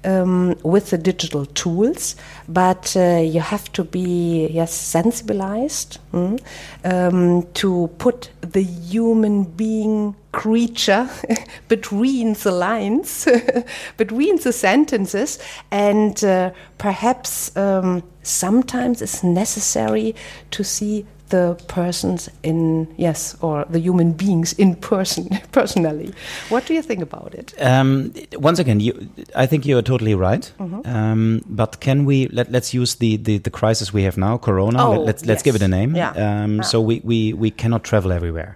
um, 0.04 0.56
with 0.62 0.90
the 0.90 0.99
digital 0.99 1.47
tools, 1.47 2.16
but 2.49 2.97
uh, 2.97 3.18
you 3.18 3.40
have 3.40 3.73
to 3.73 3.85
be 3.85 4.49
yes 4.49 4.73
sensibilized 4.73 5.99
mm, 6.12 6.40
um, 6.85 7.47
to 7.54 7.90
put 7.99 8.30
the 8.40 8.62
human 8.62 9.45
being 9.45 10.14
creature 10.33 11.09
between 11.68 12.35
the 12.35 12.52
lines, 12.52 13.26
between 13.97 14.37
the 14.37 14.52
sentences, 14.52 15.38
and 15.71 16.23
uh, 16.25 16.50
perhaps 16.78 17.56
um, 17.56 18.02
sometimes 18.23 19.00
it's 19.00 19.23
necessary 19.23 20.14
to 20.50 20.62
see 20.62 21.06
the 21.28 21.56
persons 21.68 22.30
in 22.42 22.87
yes 22.97 23.37
or 23.40 23.64
the 23.71 23.78
human 23.80 24.12
beings 24.12 24.52
in 24.59 24.75
person 24.76 25.28
personally 25.52 26.12
what 26.50 26.66
do 26.66 26.75
you 26.75 26.83
think 26.83 27.02
about 27.02 27.35
it 27.35 27.54
Um, 27.59 28.12
once 28.38 28.59
again, 28.61 28.80
you, 28.80 28.92
I 29.35 29.47
think 29.47 29.66
you 29.66 29.78
are 29.78 29.83
totally 29.83 30.14
right. 30.14 30.52
Mm-hmm. 30.59 30.80
Um, 30.97 31.40
but 31.49 31.80
can 31.80 32.04
we 32.06 32.28
let, 32.28 32.50
let's 32.52 32.73
use 32.75 32.97
the, 32.97 33.16
the, 33.16 33.38
the 33.38 33.50
crisis 33.50 33.92
we 33.92 34.02
have 34.04 34.16
now, 34.21 34.38
Corona. 34.38 34.78
Oh, 34.85 34.90
let, 34.90 35.06
let's 35.06 35.26
let's 35.26 35.42
give 35.42 35.56
it 35.56 35.62
a 35.62 35.68
name. 35.68 35.97
Yeah. 35.97 36.12
Um, 36.16 36.56
Yeah. 36.56 36.62
So 36.64 36.80
we, 36.80 37.00
we, 37.04 37.33
we 37.33 37.50
cannot 37.50 37.83
travel 37.85 38.12
everywhere. 38.12 38.54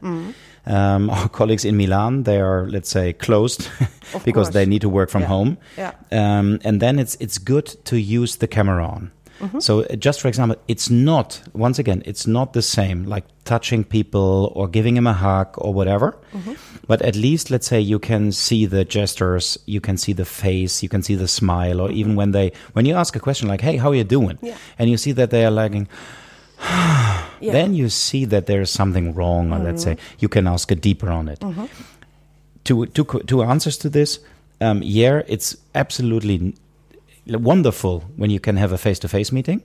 Um, 0.67 1.11
our 1.11 1.29
colleagues 1.29 1.65
in 1.65 1.77
Milan, 1.77 2.23
they 2.25 2.41
are 2.41 2.67
let's 2.71 2.89
say 2.91 3.13
closed 3.13 3.69
because 4.25 4.33
course. 4.35 4.49
they 4.51 4.67
need 4.67 4.81
to 4.83 4.89
work 4.89 5.11
from 5.11 5.23
Yeah. 5.23 5.29
home. 5.29 5.57
Yeah. 5.79 5.93
Um, 6.13 6.59
and 6.65 6.81
then 6.81 6.99
it's 6.99 7.17
it's 7.21 7.39
good 7.39 7.67
to 7.85 7.97
use 7.97 8.37
the 8.39 8.47
camera 8.47 8.85
on. 8.85 9.11
Mm-hmm. 9.41 9.61
So, 9.61 9.83
uh, 9.85 9.97
just 9.97 10.21
for 10.21 10.29
example, 10.29 10.57
it's 10.69 10.91
not, 10.91 11.43
once 11.53 11.79
again, 11.79 12.03
it's 12.05 12.27
not 12.27 12.53
the 12.53 12.63
same 12.63 13.05
like 13.05 13.25
touching 13.45 13.85
people 13.85 14.53
or 14.55 14.69
giving 14.69 14.97
him 14.97 15.07
a 15.07 15.13
hug 15.13 15.55
or 15.57 15.73
whatever. 15.73 16.19
Mm-hmm. 16.35 16.53
But 16.87 17.03
at 17.03 17.17
least, 17.17 17.51
let's 17.51 17.67
say, 17.67 17.81
you 17.81 17.99
can 17.99 18.33
see 18.33 18.67
the 18.67 18.85
gestures, 18.85 19.59
you 19.67 19.81
can 19.81 19.97
see 19.97 20.13
the 20.13 20.25
face, 20.25 20.83
you 20.83 20.89
can 20.89 21.03
see 21.03 21.15
the 21.15 21.29
smile, 21.29 21.81
or 21.81 21.91
even 21.91 22.13
mm-hmm. 22.13 22.19
when 22.19 22.31
they, 22.33 22.53
when 22.75 22.85
you 22.85 22.95
ask 22.95 23.17
a 23.17 23.21
question 23.21 23.49
like, 23.49 23.61
hey, 23.61 23.77
how 23.77 23.91
are 23.91 23.95
you 23.95 24.05
doing? 24.05 24.39
Yeah. 24.43 24.57
And 24.79 24.91
you 24.91 24.97
see 24.97 25.13
that 25.13 25.31
they 25.31 25.45
are 25.45 25.51
lagging. 25.51 25.89
Yeah. 27.43 27.53
Then 27.53 27.73
you 27.73 27.89
see 27.89 28.27
that 28.27 28.45
there's 28.45 28.69
something 28.69 29.15
wrong, 29.15 29.51
or 29.51 29.61
let's 29.61 29.83
say 29.83 29.97
you 30.19 30.29
can 30.29 30.47
ask 30.47 30.71
a 30.71 30.75
deeper 30.75 31.09
on 31.09 31.27
it. 31.27 31.43
Two, 32.65 32.85
two, 32.85 33.07
co- 33.07 33.43
answers 33.43 33.79
to 33.79 33.89
this. 33.89 34.19
Um, 34.61 34.83
yeah, 34.85 35.23
it's 35.27 35.57
absolutely 35.75 36.55
wonderful 37.27 38.01
when 38.17 38.31
you 38.31 38.41
can 38.41 38.57
have 38.57 38.73
a 38.73 38.79
face-to-face 38.79 39.33
meeting, 39.33 39.63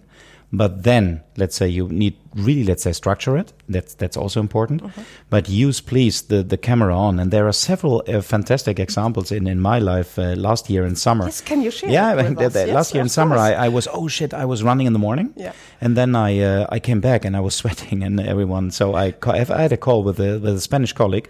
but 0.52 0.84
then 0.84 1.22
let's 1.38 1.56
say 1.56 1.68
you 1.68 1.88
need 1.90 2.16
really 2.36 2.64
let's 2.64 2.84
say 2.84 2.94
structure 2.94 3.38
it. 3.38 3.52
That's 3.70 3.94
that's 3.96 4.16
also 4.18 4.40
important. 4.40 4.82
But 5.30 5.50
use 5.50 5.82
please 5.82 6.22
the 6.24 6.44
the 6.44 6.58
camera 6.58 6.96
on, 6.96 7.20
and 7.20 7.32
there 7.32 7.46
are 7.48 7.54
several 7.54 8.04
uh, 8.08 8.22
fantastic 8.22 8.80
examples 8.80 9.32
in 9.32 9.48
in 9.48 9.60
my 9.60 9.80
life 9.80 10.18
uh, 10.20 10.36
last 10.38 10.70
year 10.70 10.86
in 10.86 10.96
summer. 10.96 11.26
Yes, 11.26 11.42
can 11.42 11.62
you 11.62 11.72
share 11.72 11.90
Yeah, 11.90 12.14
it 12.14 12.18
with 12.18 12.26
I- 12.26 12.34
the- 12.34 12.46
us? 12.48 12.54
the- 12.54 12.66
Yes, 12.68 12.76
last 12.76 12.94
year 12.94 13.04
in 13.04 13.10
summer. 13.10 13.36
I, 13.38 13.66
I 13.66 13.70
was 13.70 13.88
oh 13.92 14.08
shit, 14.08 14.34
I 14.34 14.46
was 14.46 14.62
running 14.64 14.88
in 14.88 14.94
the 14.94 15.00
morning, 15.00 15.34
Yeah. 15.36 15.52
and 15.82 15.96
then 15.98 16.16
I 16.16 16.40
uh, 16.40 16.76
I 16.76 16.80
came 16.80 17.02
back 17.02 17.26
and 17.26 17.36
I 17.36 17.40
was 17.42 17.56
sweating 17.62 18.04
and 18.04 18.20
everyone. 18.20 18.72
So 18.72 18.94
I 18.96 19.14
I 19.28 19.62
had 19.62 19.72
a 19.72 19.78
call 19.78 20.04
with 20.04 20.20
a 20.20 20.40
with 20.40 20.56
a 20.56 20.62
Spanish 20.62 20.94
colleague, 20.94 21.28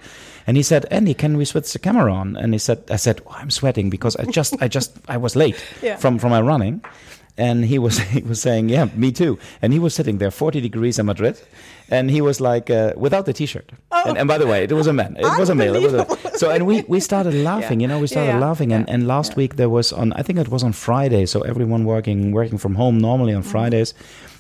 and 0.48 0.58
he 0.58 0.64
said, 0.64 0.86
Andy, 0.92 1.14
can 1.14 1.38
we 1.38 1.46
switch 1.46 1.72
the 1.74 1.80
camera 1.80 2.12
on? 2.14 2.36
And 2.38 2.54
he 2.54 2.60
said, 2.60 2.78
I 2.92 2.98
said, 2.98 3.22
oh, 3.26 3.36
I'm 3.42 3.50
sweating 3.52 3.90
because 3.90 4.16
I 4.20 4.26
just 4.36 4.54
I 4.62 4.68
just 4.68 4.92
I 5.08 5.18
was 5.18 5.36
late 5.36 5.56
Yeah. 5.84 5.98
from 5.98 6.20
from 6.20 6.32
my 6.32 6.42
running. 6.42 6.82
And 7.38 7.66
he 7.66 7.80
was 7.80 7.98
he 8.16 8.22
was 8.22 8.42
saying, 8.42 8.70
yeah, 8.70 8.86
me 8.96 9.12
too. 9.12 9.38
And 9.62 9.74
he 9.74 9.80
was 9.80 9.94
sitting 9.94 10.18
there, 10.20 10.32
40 10.32 10.62
degrees 10.62 11.00
in 11.00 11.06
Madrid, 11.06 11.40
and 11.90 12.10
he 12.10 12.22
was 12.22 12.40
like 12.40 12.70
uh, 12.70 12.94
without 12.96 13.26
the 13.26 13.34
t-shirt. 13.34 13.72
And, 13.92 14.18
and 14.18 14.28
by 14.28 14.38
the 14.38 14.48
way, 14.48 14.64
it 14.64 14.72
was 14.72 14.88
a 14.88 14.94
man. 14.94 15.16
It 15.18 15.40
was 15.40 15.50
a 15.50 15.56
male. 15.56 15.76
It 15.76 15.84
was 15.84 15.94
a, 15.94 16.38
so 16.38 16.50
and 16.50 16.66
we 16.66 16.84
we 16.88 17.00
started 17.00 17.34
laughing. 17.52 17.80
You 17.82 17.88
know, 17.88 18.00
we 18.00 18.08
started 18.08 18.34
yeah, 18.34 18.40
laughing. 18.40 18.72
And 18.72 18.90
and 18.90 19.08
last 19.08 19.36
week 19.36 19.56
there 19.56 19.70
was 19.70 19.92
on 19.92 20.14
I 20.14 20.22
think 20.24 20.40
it 20.40 20.50
was 20.50 20.64
on 20.64 20.74
Friday. 20.74 21.26
So 21.26 21.42
everyone 21.42 21.86
working 21.86 22.32
working 22.32 22.58
from 22.58 22.76
home 22.76 23.00
normally 23.00 23.34
on 23.34 23.44
Fridays. 23.44 23.94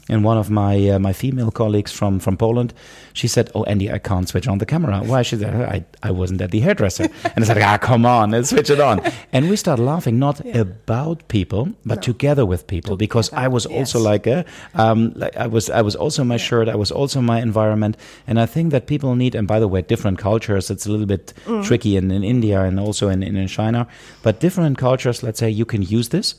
And 0.07 0.23
one 0.23 0.37
of 0.37 0.51
my 0.51 0.89
uh, 0.89 0.99
my 0.99 1.13
female 1.13 1.49
colleagues 1.49 1.91
from 1.91 2.19
from 2.19 2.37
Poland, 2.37 2.73
she 3.13 3.27
said, 3.27 3.49
"Oh, 3.55 3.63
Andy, 3.63 3.91
I 3.91 3.97
can't 3.97 4.29
switch 4.29 4.47
on 4.47 4.59
the 4.59 4.65
camera. 4.65 4.99
Why?" 4.99 5.23
She 5.23 5.35
said, 5.35 5.55
"I 5.55 5.83
I 6.03 6.11
wasn't 6.11 6.41
at 6.41 6.51
the 6.51 6.59
hairdresser." 6.59 7.09
And 7.35 7.43
I 7.43 7.47
said, 7.47 7.57
"Ah, 7.57 7.77
come 7.77 8.05
on, 8.05 8.31
let's 8.31 8.49
switch 8.49 8.69
it 8.69 8.79
on." 8.79 9.01
And 9.33 9.49
we 9.49 9.55
started 9.55 9.83
laughing 9.83 10.19
not 10.19 10.45
about 10.55 11.27
people, 11.27 11.69
but 11.85 12.03
together 12.03 12.45
with 12.45 12.67
people, 12.67 12.97
because 12.97 13.33
I 13.33 13.47
was 13.47 13.65
also 13.65 13.97
yes. 13.97 14.05
like 14.05 14.27
a, 14.27 14.45
um, 14.75 15.13
like 15.15 15.35
I 15.35 15.47
was 15.47 15.69
I 15.69 15.81
was 15.81 15.95
also 15.95 16.23
my 16.23 16.37
shirt, 16.37 16.67
I 16.67 16.75
was 16.75 16.91
also 16.91 17.19
my 17.21 17.41
environment, 17.41 17.97
and 18.27 18.39
I 18.39 18.45
think 18.45 18.71
that 18.71 18.85
people 18.85 19.15
need. 19.15 19.33
And 19.33 19.47
by 19.47 19.59
the 19.59 19.67
way, 19.67 19.81
different 19.81 20.19
cultures. 20.19 20.69
It's 20.69 20.85
a 20.85 20.91
little 20.91 21.07
bit 21.07 21.33
tricky 21.63 21.97
in, 21.97 22.11
in 22.11 22.23
India 22.23 22.61
and 22.61 22.79
also 22.79 23.09
in, 23.09 23.23
in 23.23 23.35
in 23.35 23.47
China, 23.47 23.87
but 24.21 24.39
different 24.39 24.77
cultures. 24.77 25.23
Let's 25.23 25.39
say 25.39 25.49
you 25.49 25.65
can 25.65 25.81
use 25.81 26.09
this, 26.09 26.35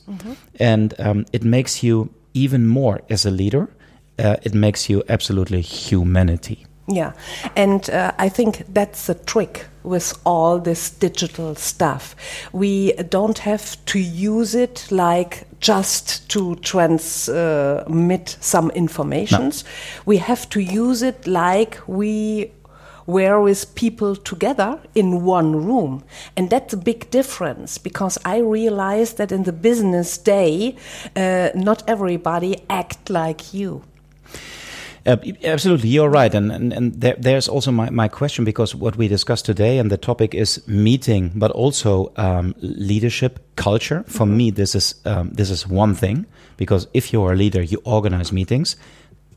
and 0.61 0.94
um, 1.00 1.26
it 1.32 1.42
makes 1.42 1.82
you 1.82 2.11
even 2.37 2.66
more 2.66 3.00
as 3.09 3.26
a 3.26 3.31
leader. 3.31 3.69
Uh, 4.19 4.37
it 4.43 4.55
makes 4.55 4.88
you 4.88 5.02
absolutely 5.09 5.61
humanity. 5.61 6.66
Yeah, 6.88 7.12
and 7.57 7.90
uh, 7.90 8.12
I 8.16 8.28
think 8.28 8.62
that's 8.73 9.07
the 9.07 9.14
trick 9.14 9.66
with 9.83 10.16
all 10.25 10.61
this 10.61 10.90
digital 10.90 11.57
stuff. 11.57 12.14
We 12.52 12.93
don't 12.93 13.38
have 13.38 13.85
to 13.87 13.99
use 13.99 14.55
it 14.55 14.87
like 14.90 15.47
just 15.61 16.28
to 16.31 16.55
transmit 16.57 18.37
some 18.40 18.71
informations. 18.71 19.64
We 20.05 20.19
have 20.19 20.49
to 20.50 20.61
use 20.61 21.02
it 21.02 21.26
like 21.26 21.81
we 21.88 22.52
were 23.06 23.40
with 23.40 23.75
people 23.75 24.16
together 24.16 24.80
in 24.94 25.25
one 25.25 25.64
room. 25.64 26.04
And 26.36 26.50
that's 26.50 26.75
a 26.75 26.76
big 26.76 27.10
difference 27.10 27.78
because 27.78 28.18
I 28.25 28.38
realized 28.38 29.16
that 29.18 29.32
in 29.32 29.44
the 29.44 29.52
business 29.52 30.18
day, 30.18 30.76
uh, 31.14 31.50
not 31.54 31.82
everybody 31.88 32.62
act 32.68 33.10
like 33.10 33.54
you. 33.54 33.82
Uh, 35.06 35.16
absolutely, 35.44 35.88
you're 35.88 36.10
right, 36.10 36.34
and 36.34 36.50
and, 36.50 36.72
and 36.72 37.00
there, 37.00 37.14
there's 37.16 37.46
also 37.46 37.70
my, 37.70 37.88
my 37.90 38.08
question 38.08 38.44
because 38.44 38.75
what 38.75 38.96
we 38.96 39.06
discussed 39.06 39.46
today 39.46 39.78
and 39.78 39.88
the 39.88 39.96
topic 39.96 40.34
is 40.34 40.66
meeting, 40.66 41.30
but 41.36 41.52
also 41.52 42.12
um, 42.16 42.56
leadership 42.58 43.38
culture. 43.54 44.02
For 44.08 44.26
me, 44.26 44.50
this 44.50 44.75
is 44.75 44.96
um, 45.04 45.30
this 45.30 45.48
is 45.48 45.64
one 45.64 45.94
thing 45.94 46.26
because 46.56 46.88
if 46.92 47.12
you're 47.12 47.32
a 47.32 47.36
leader, 47.36 47.62
you 47.62 47.80
organize 47.84 48.32
meetings, 48.32 48.76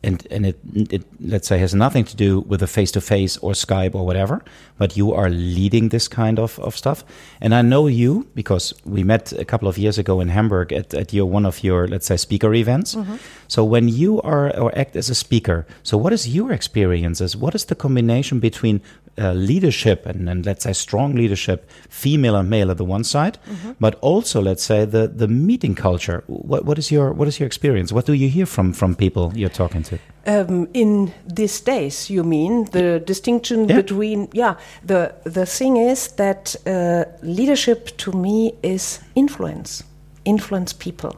and 0.01 0.25
and 0.32 0.46
it, 0.46 0.60
it 0.74 1.03
let's 1.20 1.48
say 1.48 1.58
has 1.60 1.75
nothing 1.75 2.06
to 2.06 2.15
do 2.15 2.39
with 2.41 2.63
a 2.63 2.68
face 2.68 2.91
to 2.91 3.01
face 3.01 3.38
or 3.38 3.52
Skype 3.52 3.95
or 3.95 4.06
whatever, 4.06 4.41
but 4.78 4.95
you 4.95 5.13
are 5.13 5.30
leading 5.30 5.89
this 5.89 6.08
kind 6.08 6.39
of, 6.39 6.58
of 6.60 6.76
stuff. 6.76 7.04
And 7.41 7.54
I 7.54 7.62
know 7.62 7.88
you 7.88 8.28
because 8.34 8.73
we 8.86 9.04
met 9.04 9.34
a 9.34 9.43
couple 9.43 9.67
of 9.67 9.78
years 9.78 9.97
ago 9.97 10.21
in 10.21 10.30
Hamburg 10.30 10.71
at, 10.71 10.93
at 10.93 11.12
your 11.13 11.26
one 11.26 11.45
of 11.45 11.63
your 11.63 11.88
let's 11.88 12.06
say 12.06 12.17
speaker 12.17 12.54
events. 12.54 12.95
Mm-hmm. 12.95 13.15
So 13.47 13.65
when 13.65 13.89
you 13.89 14.21
are 14.21 14.56
or 14.58 14.78
act 14.78 14.95
as 14.95 15.10
a 15.10 15.15
speaker, 15.15 15.65
so 15.84 15.97
what 15.97 16.13
is 16.13 16.30
your 16.30 16.54
experiences? 16.54 17.36
What 17.36 17.54
is 17.54 17.65
the 17.65 17.76
combination 17.76 18.39
between 18.39 18.82
uh, 19.17 19.34
leadership 19.34 20.06
and, 20.06 20.30
and 20.30 20.45
let's 20.45 20.63
say 20.63 20.74
strong 20.74 21.15
leadership, 21.15 21.69
female 21.89 22.36
and 22.36 22.50
male 22.50 22.72
at 22.72 22.78
the 22.78 22.86
one 22.86 23.04
side, 23.04 23.38
but 23.80 23.95
also 24.02 24.41
let's 24.41 24.63
say 24.63 24.86
the 24.86 25.08
the 25.08 25.28
meeting 25.28 25.76
culture. 25.76 26.24
What 26.28 26.65
what 26.65 26.78
is 26.78 26.91
your 26.91 27.13
what 27.13 27.28
is 27.28 27.39
your 27.39 27.48
experience? 27.48 27.93
What 27.93 28.06
do 28.06 28.13
you 28.13 28.30
hear 28.30 28.45
from 28.45 28.74
from 28.74 28.95
people 28.95 29.32
you're 29.36 29.50
talking 29.56 29.84
to? 29.84 29.98
Um, 30.28 30.67
in 30.74 31.12
these 31.36 31.62
days, 31.63 32.10
you 32.10 32.24
mean 32.24 32.65
the 32.72 33.00
distinction 33.06 33.67
Yeah. 33.69 33.76
between? 33.82 34.28
Yeah, 34.34 34.56
the 34.88 35.12
the 35.34 35.45
thing 35.45 35.78
is 35.78 36.12
that 36.15 36.56
uh, 36.67 37.04
leadership 37.22 37.98
to 37.98 38.12
me 38.12 38.54
is 38.62 39.00
influence, 39.15 39.84
influence 40.26 40.74
people, 40.74 41.12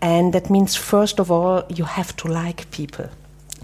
and 0.00 0.32
that 0.32 0.50
means 0.50 0.76
first 0.76 1.20
of 1.20 1.30
all 1.30 1.62
you 1.68 1.84
have 1.86 2.12
to 2.16 2.28
like 2.28 2.64
people, 2.70 3.04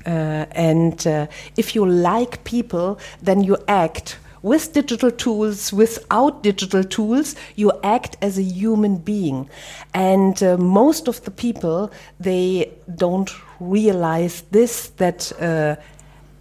and 0.06 1.06
uh, 1.06 1.26
if 1.56 1.74
you 1.74 1.86
like 1.86 2.44
people, 2.44 2.98
then 3.22 3.42
you 3.42 3.56
act. 3.68 4.18
With 4.42 4.72
digital 4.72 5.12
tools, 5.12 5.72
without 5.72 6.42
digital 6.42 6.82
tools, 6.82 7.36
you 7.54 7.70
act 7.84 8.16
as 8.20 8.38
a 8.38 8.42
human 8.42 8.96
being. 8.96 9.48
And 9.94 10.42
uh, 10.42 10.56
most 10.58 11.06
of 11.06 11.22
the 11.22 11.30
people, 11.30 11.92
they 12.18 12.72
don't 12.96 13.30
realize 13.60 14.42
this 14.50 14.88
that, 14.96 15.30
uh, 15.40 15.76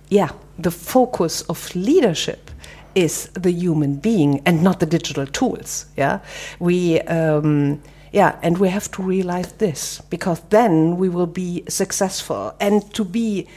yeah, 0.10 0.32
the 0.58 0.72
focus 0.72 1.44
of 1.44 1.76
leadership 1.76 2.50
is 2.96 3.30
the 3.34 3.52
human 3.52 3.98
being 3.98 4.42
and 4.48 4.64
not 4.64 4.80
the 4.80 4.88
digital 4.88 5.28
tools. 5.28 5.86
Yeah, 5.96 6.20
we. 6.60 7.02
Um, 7.02 7.82
yeah, 8.12 8.38
and 8.42 8.58
we 8.58 8.70
have 8.70 8.92
to 8.92 9.02
realize 9.02 9.54
this 9.54 10.02
because 10.10 10.42
then 10.50 10.98
we 10.98 11.08
will 11.08 11.28
be 11.28 11.64
successful. 11.70 12.54
And 12.60 12.94
to 12.94 13.06
be 13.06 13.48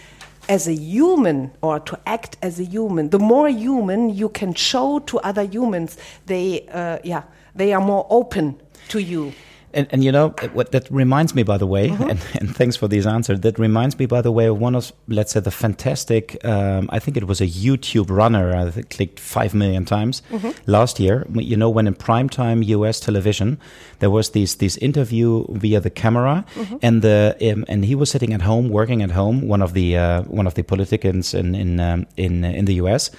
as 0.48 0.68
a 0.68 0.74
human 0.74 1.50
or 1.60 1.80
to 1.80 1.98
act 2.06 2.36
as 2.40 2.60
a 2.60 2.64
human, 2.64 3.10
the 3.10 3.18
more 3.18 3.48
human 3.48 4.10
you 4.10 4.28
can 4.28 4.54
show 4.54 5.00
to 5.00 5.18
other 5.20 5.42
humans, 5.42 5.96
they, 6.26 6.68
uh, 6.68 6.98
yeah, 7.02 7.24
they 7.54 7.72
are 7.72 7.80
more 7.80 8.06
open 8.10 8.60
to 8.88 9.00
you. 9.00 9.32
And, 9.74 9.86
and 9.90 10.04
you 10.04 10.12
know 10.12 10.30
what 10.52 10.72
that 10.72 10.90
reminds 10.90 11.34
me, 11.34 11.42
by 11.42 11.58
the 11.58 11.66
way, 11.66 11.88
and, 11.88 12.20
and 12.40 12.56
thanks 12.56 12.76
for 12.76 12.88
these 12.88 13.06
answers. 13.06 13.40
That 13.40 13.58
reminds 13.58 13.98
me, 13.98 14.06
by 14.06 14.22
the 14.22 14.32
way, 14.32 14.46
of 14.46 14.58
one 14.58 14.74
of 14.74 14.92
let's 15.08 15.32
say 15.32 15.40
the 15.40 15.50
fantastic. 15.50 16.42
Um, 16.44 16.88
I 16.92 16.98
think 16.98 17.16
it 17.16 17.26
was 17.26 17.40
a 17.40 17.46
YouTube 17.46 18.10
runner. 18.10 18.54
I 18.56 18.70
think 18.70 18.90
clicked 18.90 19.20
five 19.20 19.54
million 19.54 19.84
times 19.84 20.22
last 20.66 21.00
year. 21.00 21.26
You 21.34 21.56
know, 21.56 21.68
when 21.70 21.86
in 21.86 21.94
primetime 21.94 22.64
U.S. 22.66 23.00
television, 23.00 23.58
there 23.98 24.10
was 24.10 24.30
this 24.30 24.54
this 24.56 24.76
interview 24.78 25.44
via 25.50 25.80
the 25.80 25.90
camera, 25.90 26.44
and 26.82 27.02
the 27.02 27.36
um, 27.52 27.64
and 27.68 27.84
he 27.84 27.94
was 27.94 28.10
sitting 28.10 28.32
at 28.32 28.42
home, 28.42 28.68
working 28.68 29.02
at 29.02 29.10
home. 29.10 29.48
One 29.48 29.62
of 29.62 29.72
the 29.72 29.96
uh, 29.96 30.22
one 30.22 30.46
of 30.46 30.54
the 30.54 30.62
politicians 30.62 31.34
in 31.34 31.54
in 31.54 31.80
um, 31.80 32.06
in 32.16 32.44
in 32.44 32.64
the 32.66 32.74
U.S. 32.74 33.10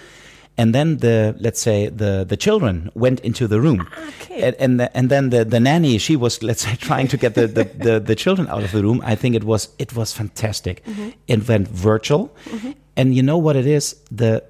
And 0.58 0.74
then 0.74 0.98
the 1.00 1.36
let's 1.40 1.60
say 1.62 1.90
the 1.90 2.26
the 2.28 2.38
children 2.38 2.90
went 2.94 3.20
into 3.22 3.46
the 3.48 3.60
room, 3.60 3.88
ah, 3.92 4.08
Okay. 4.22 4.42
and 4.48 4.56
and, 4.60 4.80
the, 4.80 4.98
and 4.98 5.10
then 5.10 5.30
the, 5.30 5.44
the 5.44 5.60
nanny 5.60 5.98
she 5.98 6.16
was 6.16 6.42
let's 6.42 6.62
say 6.64 6.76
trying 6.90 7.08
to 7.10 7.18
get 7.18 7.34
the, 7.36 7.48
the, 7.48 7.64
the, 7.66 8.00
the 8.00 8.16
children 8.16 8.48
out 8.48 8.64
of 8.64 8.72
the 8.72 8.82
room. 8.82 9.02
I 9.04 9.16
think 9.16 9.36
it 9.36 9.44
was 9.44 9.70
it 9.80 9.94
was 9.96 10.14
fantastic. 10.14 10.82
Mm-hmm. 10.86 11.10
It 11.28 11.48
went 11.48 11.68
virtual, 11.68 12.30
mm-hmm. 12.46 12.72
and 12.96 13.14
you 13.14 13.22
know 13.24 13.38
what 13.38 13.56
it 13.56 13.66
is 13.68 13.96
the 14.10 14.44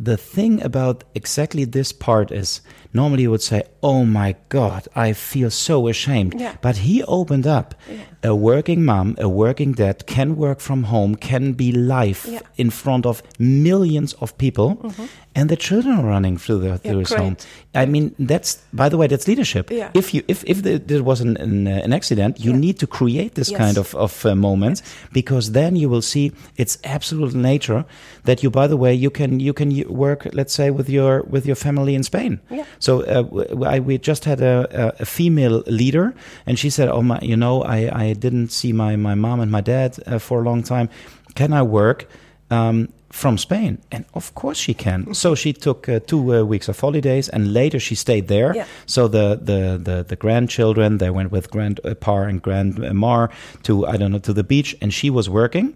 the 0.00 0.16
thing 0.16 0.62
about 0.62 1.02
exactly 1.14 1.64
this 1.66 1.92
part 1.92 2.30
is 2.30 2.60
normally 2.92 3.22
you 3.24 3.30
would 3.32 3.42
say, 3.42 3.62
"Oh 3.82 4.04
my 4.04 4.36
God, 4.48 4.86
I 4.94 5.12
feel 5.12 5.50
so 5.50 5.88
ashamed." 5.88 6.34
Yeah. 6.40 6.54
But 6.62 6.76
he 6.76 7.02
opened 7.08 7.46
up. 7.46 7.74
A 8.22 8.34
working 8.34 8.84
mom, 8.84 9.14
a 9.18 9.28
working 9.28 9.72
dad 9.74 10.06
can 10.06 10.36
work 10.36 10.60
from 10.60 10.84
home, 10.84 11.14
can 11.16 11.52
be 11.52 11.70
live 11.72 12.26
Yeah. 12.28 12.40
in 12.56 12.70
front 12.70 13.06
of 13.06 13.22
millions 13.38 14.12
of 14.20 14.32
people, 14.38 14.76
mm-hmm. 14.76 15.06
And 15.38 15.48
the 15.48 15.56
children 15.56 15.92
are 16.00 16.08
running 16.14 16.36
through 16.42 16.60
the 16.66 16.78
through 16.78 16.98
his 17.04 17.08
great. 17.08 17.20
home. 17.22 17.36
I 17.82 17.86
mean, 17.94 18.06
that's 18.30 18.50
by 18.72 18.88
the 18.92 18.96
way, 19.00 19.06
that's 19.10 19.26
leadership. 19.28 19.70
Yeah. 19.70 19.90
If 19.94 20.06
you 20.14 20.20
if 20.26 20.38
if 20.52 20.58
the, 20.62 20.72
there 20.90 21.02
was 21.10 21.20
an 21.20 21.36
an, 21.46 21.66
uh, 21.66 21.84
an 21.86 21.92
accident, 21.92 22.32
you 22.46 22.52
Yeah. 22.52 22.60
need 22.66 22.76
to 22.78 22.86
create 22.86 23.30
this 23.34 23.50
Yes. 23.50 23.58
kind 23.62 23.76
of 23.78 23.94
of 23.94 24.12
uh, 24.24 24.34
moments 24.34 24.82
because 25.12 25.52
then 25.52 25.76
you 25.76 25.88
will 25.92 26.02
see 26.02 26.32
it's 26.56 26.74
absolute 26.96 27.34
nature 27.50 27.84
that 28.24 28.42
you. 28.42 28.50
By 28.50 28.66
the 28.68 28.76
way, 28.76 28.92
you 29.04 29.10
can 29.10 29.30
you 29.40 29.52
can 29.52 29.70
work, 29.88 30.20
let's 30.32 30.54
say, 30.54 30.70
with 30.78 30.88
your 30.88 31.22
with 31.32 31.44
your 31.46 31.56
family 31.56 31.94
in 31.94 32.02
Spain. 32.02 32.32
Yeah. 32.50 32.64
So 32.78 32.92
uh, 33.02 33.74
I, 33.76 33.80
we 33.80 33.94
just 34.10 34.24
had 34.24 34.40
a, 34.40 34.56
a, 34.72 35.02
a 35.02 35.04
female 35.04 35.62
leader, 35.66 36.06
and 36.46 36.58
she 36.58 36.70
said, 36.70 36.88
"Oh 36.88 37.02
my, 37.02 37.18
you 37.22 37.36
know, 37.36 37.62
I 37.76 37.78
I 38.06 38.14
didn't 38.24 38.48
see 38.50 38.72
my 38.72 38.96
my 38.96 39.14
mom 39.14 39.40
and 39.40 39.50
my 39.50 39.62
dad 39.62 39.90
uh, 40.06 40.18
for 40.18 40.40
a 40.40 40.44
long 40.44 40.62
time. 40.64 40.88
Can 41.34 41.52
I 41.52 41.62
work?" 41.62 42.06
Um, 42.50 42.88
from 43.10 43.38
Spain, 43.38 43.78
and 43.90 44.04
of 44.14 44.34
course 44.34 44.58
she 44.58 44.74
can. 44.74 45.14
So 45.14 45.34
she 45.34 45.52
took 45.52 45.88
uh, 45.88 46.00
two 46.00 46.34
uh, 46.34 46.42
weeks 46.44 46.68
of 46.68 46.78
holidays, 46.78 47.28
and 47.28 47.52
later 47.52 47.80
she 47.80 47.94
stayed 47.94 48.28
there. 48.28 48.54
Yeah. 48.54 48.66
So 48.86 49.08
the 49.08 49.38
the 49.42 49.78
the, 49.82 50.04
the 50.04 50.16
grandchildren 50.16 50.98
they 50.98 51.10
went 51.10 51.32
with 51.32 51.50
grandpa 51.50 52.22
and 52.22 52.42
grandma 52.42 53.28
to 53.62 53.86
I 53.86 53.96
don't 53.96 54.12
know 54.12 54.18
to 54.18 54.32
the 54.32 54.44
beach, 54.44 54.76
and 54.80 54.92
she 54.92 55.10
was 55.10 55.28
working, 55.30 55.74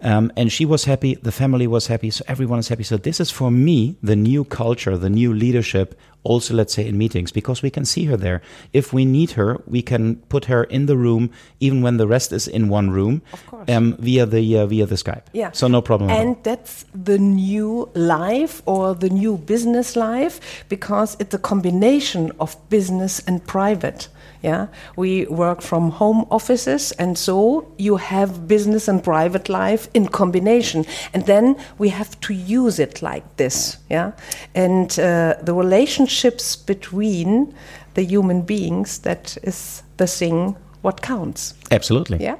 um, 0.00 0.32
and 0.36 0.50
she 0.50 0.64
was 0.64 0.84
happy. 0.84 1.14
The 1.14 1.32
family 1.32 1.66
was 1.66 1.86
happy, 1.88 2.10
so 2.10 2.24
everyone 2.28 2.58
is 2.58 2.68
happy. 2.68 2.84
So 2.84 2.96
this 2.96 3.20
is 3.20 3.30
for 3.30 3.50
me 3.50 3.96
the 4.02 4.16
new 4.16 4.44
culture, 4.44 4.96
the 4.96 5.10
new 5.10 5.34
leadership. 5.34 5.98
Also, 6.22 6.52
let's 6.54 6.74
say 6.74 6.86
in 6.86 6.98
meetings 6.98 7.32
because 7.32 7.62
we 7.62 7.70
can 7.70 7.84
see 7.84 8.04
her 8.04 8.16
there. 8.16 8.42
If 8.74 8.92
we 8.92 9.04
need 9.06 9.30
her, 9.32 9.56
we 9.66 9.80
can 9.82 10.16
put 10.28 10.44
her 10.46 10.64
in 10.64 10.84
the 10.86 10.96
room, 10.96 11.30
even 11.60 11.80
when 11.80 11.96
the 11.96 12.06
rest 12.06 12.30
is 12.32 12.46
in 12.46 12.68
one 12.68 12.90
room, 12.90 13.22
Of 13.32 13.46
course. 13.46 13.68
um, 13.70 13.96
via 13.98 14.26
the 14.26 14.58
uh, 14.58 14.66
via 14.66 14.84
the 14.86 14.96
Skype. 14.96 15.22
Yeah. 15.32 15.50
So 15.52 15.66
no 15.68 15.80
problem. 15.80 16.10
And 16.10 16.36
that's 16.42 16.84
the 16.94 17.18
new 17.18 17.88
life 17.94 18.60
or 18.66 18.94
the 18.94 19.08
new 19.08 19.38
business 19.38 19.96
life 19.96 20.40
because 20.68 21.16
it's 21.20 21.34
a 21.34 21.38
combination 21.38 22.32
of 22.38 22.54
business 22.68 23.20
and 23.26 23.40
private. 23.46 24.08
Yeah, 24.42 24.68
we 24.96 25.26
work 25.26 25.60
from 25.60 25.90
home 25.90 26.26
offices, 26.30 26.92
and 26.92 27.18
so 27.18 27.66
you 27.76 27.96
have 27.96 28.48
business 28.48 28.88
and 28.88 29.04
private 29.04 29.48
life 29.48 29.88
in 29.92 30.08
combination, 30.08 30.86
and 31.12 31.26
then 31.26 31.56
we 31.78 31.90
have 31.90 32.18
to 32.20 32.32
use 32.32 32.78
it 32.78 33.02
like 33.02 33.24
this. 33.36 33.76
Yeah, 33.90 34.12
and 34.54 34.90
uh, 34.98 35.34
the 35.42 35.52
relationships 35.52 36.56
between 36.56 37.54
the 37.94 38.02
human 38.02 38.42
beings 38.42 39.00
that 39.00 39.36
is 39.42 39.82
the 39.96 40.06
thing 40.06 40.56
what 40.82 41.02
counts. 41.02 41.54
Absolutely. 41.70 42.18
Yeah. 42.22 42.36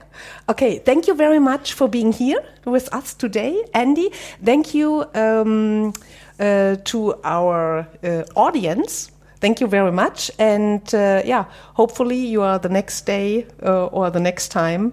Okay. 0.49 0.79
Thank 0.79 1.07
you 1.07 1.15
very 1.15 1.39
much 1.39 1.75
for 1.75 1.89
being 1.89 2.13
here 2.13 2.43
with 2.65 2.93
us 2.95 3.15
today, 3.15 3.65
Andy. 3.75 4.11
Thank 4.45 4.75
you 4.75 5.05
um, 5.15 5.93
uh, 6.39 6.77
to 6.85 7.15
our 7.23 7.87
uh, 8.03 8.23
audience. 8.35 9.11
Thank 9.41 9.61
you 9.61 9.67
very 9.69 9.93
much. 9.93 10.31
And 10.39 10.83
uh, 10.95 11.23
yeah, 11.25 11.45
hopefully 11.75 12.17
you 12.19 12.43
are 12.43 12.59
the 12.59 12.69
next 12.69 13.07
day 13.07 13.47
uh, 13.63 13.87
or 13.87 14.11
the 14.11 14.21
next 14.21 14.49
time 14.49 14.93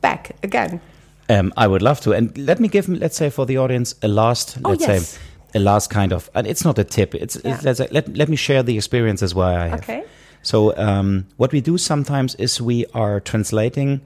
back 0.00 0.30
again. 0.42 0.80
Um, 1.28 1.52
I 1.56 1.66
would 1.66 1.82
love 1.82 2.00
to. 2.02 2.12
And 2.12 2.36
let 2.38 2.58
me 2.60 2.68
give, 2.68 2.88
let's 2.88 3.16
say, 3.16 3.30
for 3.30 3.46
the 3.46 3.58
audience, 3.58 3.94
a 4.02 4.08
last, 4.08 4.58
Oh, 4.64 4.70
let's 4.70 4.86
yes. 4.86 5.08
say, 5.08 5.20
a 5.54 5.58
last 5.58 5.90
kind 5.90 6.12
of, 6.12 6.30
and 6.34 6.46
it's 6.46 6.64
not 6.64 6.78
a 6.78 6.84
tip. 6.84 7.14
It's, 7.14 7.36
Yeah. 7.44 7.54
it's 7.54 7.64
let's 7.64 7.78
say, 7.78 7.88
let, 7.90 8.16
let 8.16 8.28
me 8.28 8.36
share 8.36 8.62
the 8.62 8.76
experiences 8.76 9.34
why 9.34 9.54
I 9.56 9.68
have. 9.68 9.80
Okay. 9.80 10.04
So 10.42 10.76
um, 10.76 11.26
what 11.36 11.52
we 11.52 11.60
do 11.60 11.78
sometimes 11.78 12.34
is 12.36 12.60
we 12.60 12.86
are 12.94 13.20
translating 13.20 14.00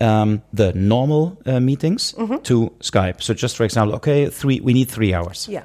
um, 0.00 0.42
the 0.52 0.72
normal 0.74 1.38
uh, 1.46 1.60
meetings 1.60 2.12
Mm-hmm. 2.18 2.38
to 2.42 2.72
Skype. 2.80 3.22
So 3.22 3.34
just 3.34 3.56
for 3.56 3.64
example, 3.64 3.94
okay, 3.96 4.26
three, 4.28 4.60
we 4.60 4.72
need 4.72 4.88
three 4.90 5.14
hours. 5.14 5.46
Yeah. 5.48 5.62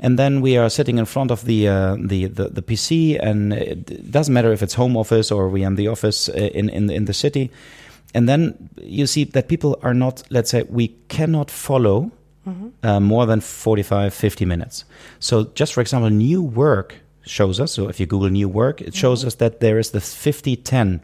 And 0.00 0.18
then 0.18 0.40
we 0.40 0.56
are 0.56 0.70
sitting 0.70 0.98
in 0.98 1.06
front 1.06 1.30
of 1.30 1.44
the 1.44 1.68
uh, 1.68 1.96
the, 1.98 2.26
the 2.26 2.48
the 2.48 2.62
PC, 2.62 3.18
and 3.20 3.52
it 3.52 4.10
doesn't 4.10 4.32
matter 4.32 4.52
if 4.52 4.62
it's 4.62 4.74
home 4.74 4.96
office 4.96 5.32
or 5.32 5.48
we 5.48 5.64
are 5.64 5.66
in 5.66 5.74
the 5.74 5.88
office 5.88 6.28
uh, 6.28 6.34
in 6.34 6.68
in 6.68 6.86
the, 6.86 6.94
in 6.94 7.04
the 7.06 7.14
city. 7.14 7.50
And 8.14 8.28
then 8.28 8.70
you 8.80 9.06
see 9.06 9.24
that 9.24 9.48
people 9.48 9.78
are 9.82 9.94
not. 9.94 10.22
Let's 10.30 10.50
say 10.50 10.62
we 10.62 10.88
cannot 11.08 11.50
follow 11.50 12.10
uh, 12.82 13.00
more 13.00 13.26
than 13.26 13.40
45, 13.40 14.14
50 14.14 14.44
minutes. 14.44 14.84
So 15.18 15.50
just 15.54 15.74
for 15.74 15.80
example, 15.80 16.10
new 16.10 16.42
work 16.42 16.94
shows 17.22 17.60
us. 17.60 17.72
So 17.72 17.88
if 17.88 18.00
you 18.00 18.06
Google 18.06 18.30
new 18.30 18.48
work, 18.48 18.80
it 18.80 18.94
shows 18.94 19.24
us 19.24 19.34
that 19.36 19.60
there 19.60 19.78
is 19.78 19.90
the 19.90 20.00
5010 20.00 21.02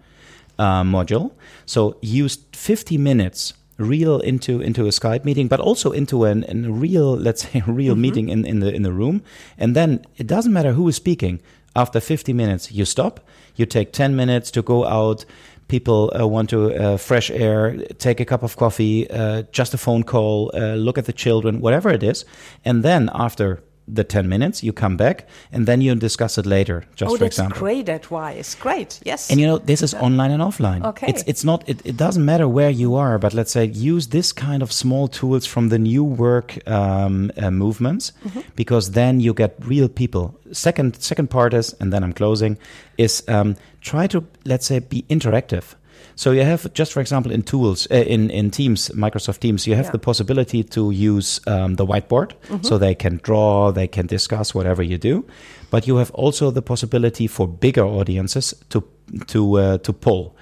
uh, 0.59 0.83
module. 0.83 1.33
So 1.67 1.97
use 2.01 2.39
50 2.53 2.99
minutes 2.99 3.55
real 3.79 4.21
into 4.21 4.61
into 4.61 4.87
a 4.87 4.91
Skype 4.91 5.25
meeting, 5.25 5.49
but 5.49 5.61
also 5.61 5.91
into 5.93 6.25
an, 6.25 6.45
an 6.45 6.81
real, 6.81 7.17
let's 7.17 7.49
say, 7.49 7.63
real 7.67 7.97
meeting 7.97 8.29
in, 8.29 8.45
in 8.45 8.61
the 8.61 8.73
in 8.73 8.83
the 8.83 8.93
room. 8.93 9.23
And 9.59 9.75
then 9.75 10.05
it 10.17 10.27
doesn't 10.27 10.53
matter 10.53 10.73
who 10.73 10.89
is 10.89 10.97
speaking. 10.97 11.41
After 11.77 11.99
50 11.99 12.33
minutes, 12.33 12.71
you 12.71 12.85
stop. 12.85 13.19
You 13.57 13.67
take 13.67 13.93
10 13.93 14.15
minutes 14.15 14.53
to 14.53 14.63
go 14.63 14.87
out. 14.87 15.25
People 15.67 16.13
uh, 16.15 16.25
want 16.27 16.51
to 16.51 16.73
uh, 16.73 16.97
fresh 16.99 17.31
air, 17.31 17.77
take 17.99 18.21
a 18.21 18.25
cup 18.25 18.43
of 18.45 18.57
coffee, 18.57 19.11
uh, 19.11 19.43
just 19.51 19.75
a 19.75 19.79
phone 19.79 20.05
call, 20.05 20.53
uh, 20.55 20.75
look 20.75 20.99
at 20.99 21.07
the 21.07 21.13
children, 21.13 21.61
whatever 21.61 21.91
it 21.91 22.03
is, 22.03 22.25
and 22.65 22.83
then 22.85 23.11
after 23.15 23.61
the 23.87 24.03
10 24.05 24.29
minutes, 24.29 24.63
you 24.63 24.73
come 24.73 24.97
back 24.97 25.27
and 25.53 25.67
then 25.67 25.81
you 25.81 25.95
discuss 25.95 26.39
it 26.39 26.47
later. 26.47 26.85
Just 26.97 27.11
oh, 27.11 27.17
for 27.17 27.25
that's 27.25 27.37
example. 27.39 27.59
great 27.61 27.89
advice. 27.89 28.55
Great. 28.55 29.01
Yes. 29.05 29.31
And 29.31 29.39
you 29.39 29.47
know, 29.47 29.59
this 29.59 29.83
is 29.83 29.93
online 29.95 30.31
and 30.31 30.43
offline. 30.43 30.85
Okay. 30.85 31.07
It's 31.09 31.23
it's 31.27 31.45
not 31.45 31.69
it, 31.69 31.85
it 31.85 31.97
doesn't 31.97 32.25
matter 32.25 32.49
where 32.49 32.71
you 32.71 32.95
are, 32.95 33.19
but 33.19 33.35
let's 33.35 33.53
say 33.53 33.67
use 33.67 34.09
this 34.09 34.33
kind 34.33 34.63
of 34.63 34.73
small 34.73 35.09
tools 35.09 35.45
from 35.47 35.69
the 35.69 35.79
new 35.79 36.03
work 36.03 36.57
um, 36.69 37.31
uh, 37.37 37.51
movements, 37.51 38.13
Mm-hmm. 38.25 38.41
because 38.57 38.93
then 38.93 39.21
you 39.21 39.35
get 39.35 39.55
real 39.67 39.89
people. 39.89 40.35
Second 40.53 40.97
second 41.03 41.29
part 41.29 41.53
is, 41.55 41.75
and 41.81 41.93
then 41.93 42.03
I'm 42.03 42.13
closing, 42.15 42.57
is 42.97 43.23
um, 43.29 43.57
try 43.83 44.07
to 44.09 44.25
let's 44.47 44.67
say 44.67 44.79
be 44.79 45.03
interactive. 45.11 45.75
So 46.17 46.31
you 46.33 46.43
have 46.45 46.73
just 46.75 46.93
for 46.93 47.01
example 47.01 47.33
in 47.35 47.43
tools 47.43 47.87
uh, 47.91 47.95
in 48.07 48.31
in 48.31 48.51
Teams, 48.51 48.89
Microsoft 48.95 49.39
Teams, 49.41 49.67
you 49.67 49.75
have 49.77 49.87
Yeah. 49.87 49.93
the 49.93 49.99
possibility 49.99 50.63
to 50.63 50.91
use 50.91 51.41
um, 51.47 51.75
the 51.77 51.85
whiteboard, 51.87 52.33
so 52.63 52.79
they 52.79 52.95
can 52.95 53.19
draw, 53.23 53.73
they 53.73 53.89
can 53.89 54.07
discuss 54.07 54.55
whatever 54.55 54.83
you 54.83 54.99
do, 54.99 55.25
but 55.71 55.87
you 55.89 55.97
have 55.99 56.11
also 56.15 56.51
the 56.53 56.63
possibility 56.63 57.27
for 57.27 57.49
bigger 57.49 57.85
audiences 57.85 58.55
to 58.69 58.83
to 59.27 59.59
uh, 59.59 59.79
to 59.79 59.93
poll 59.93 60.35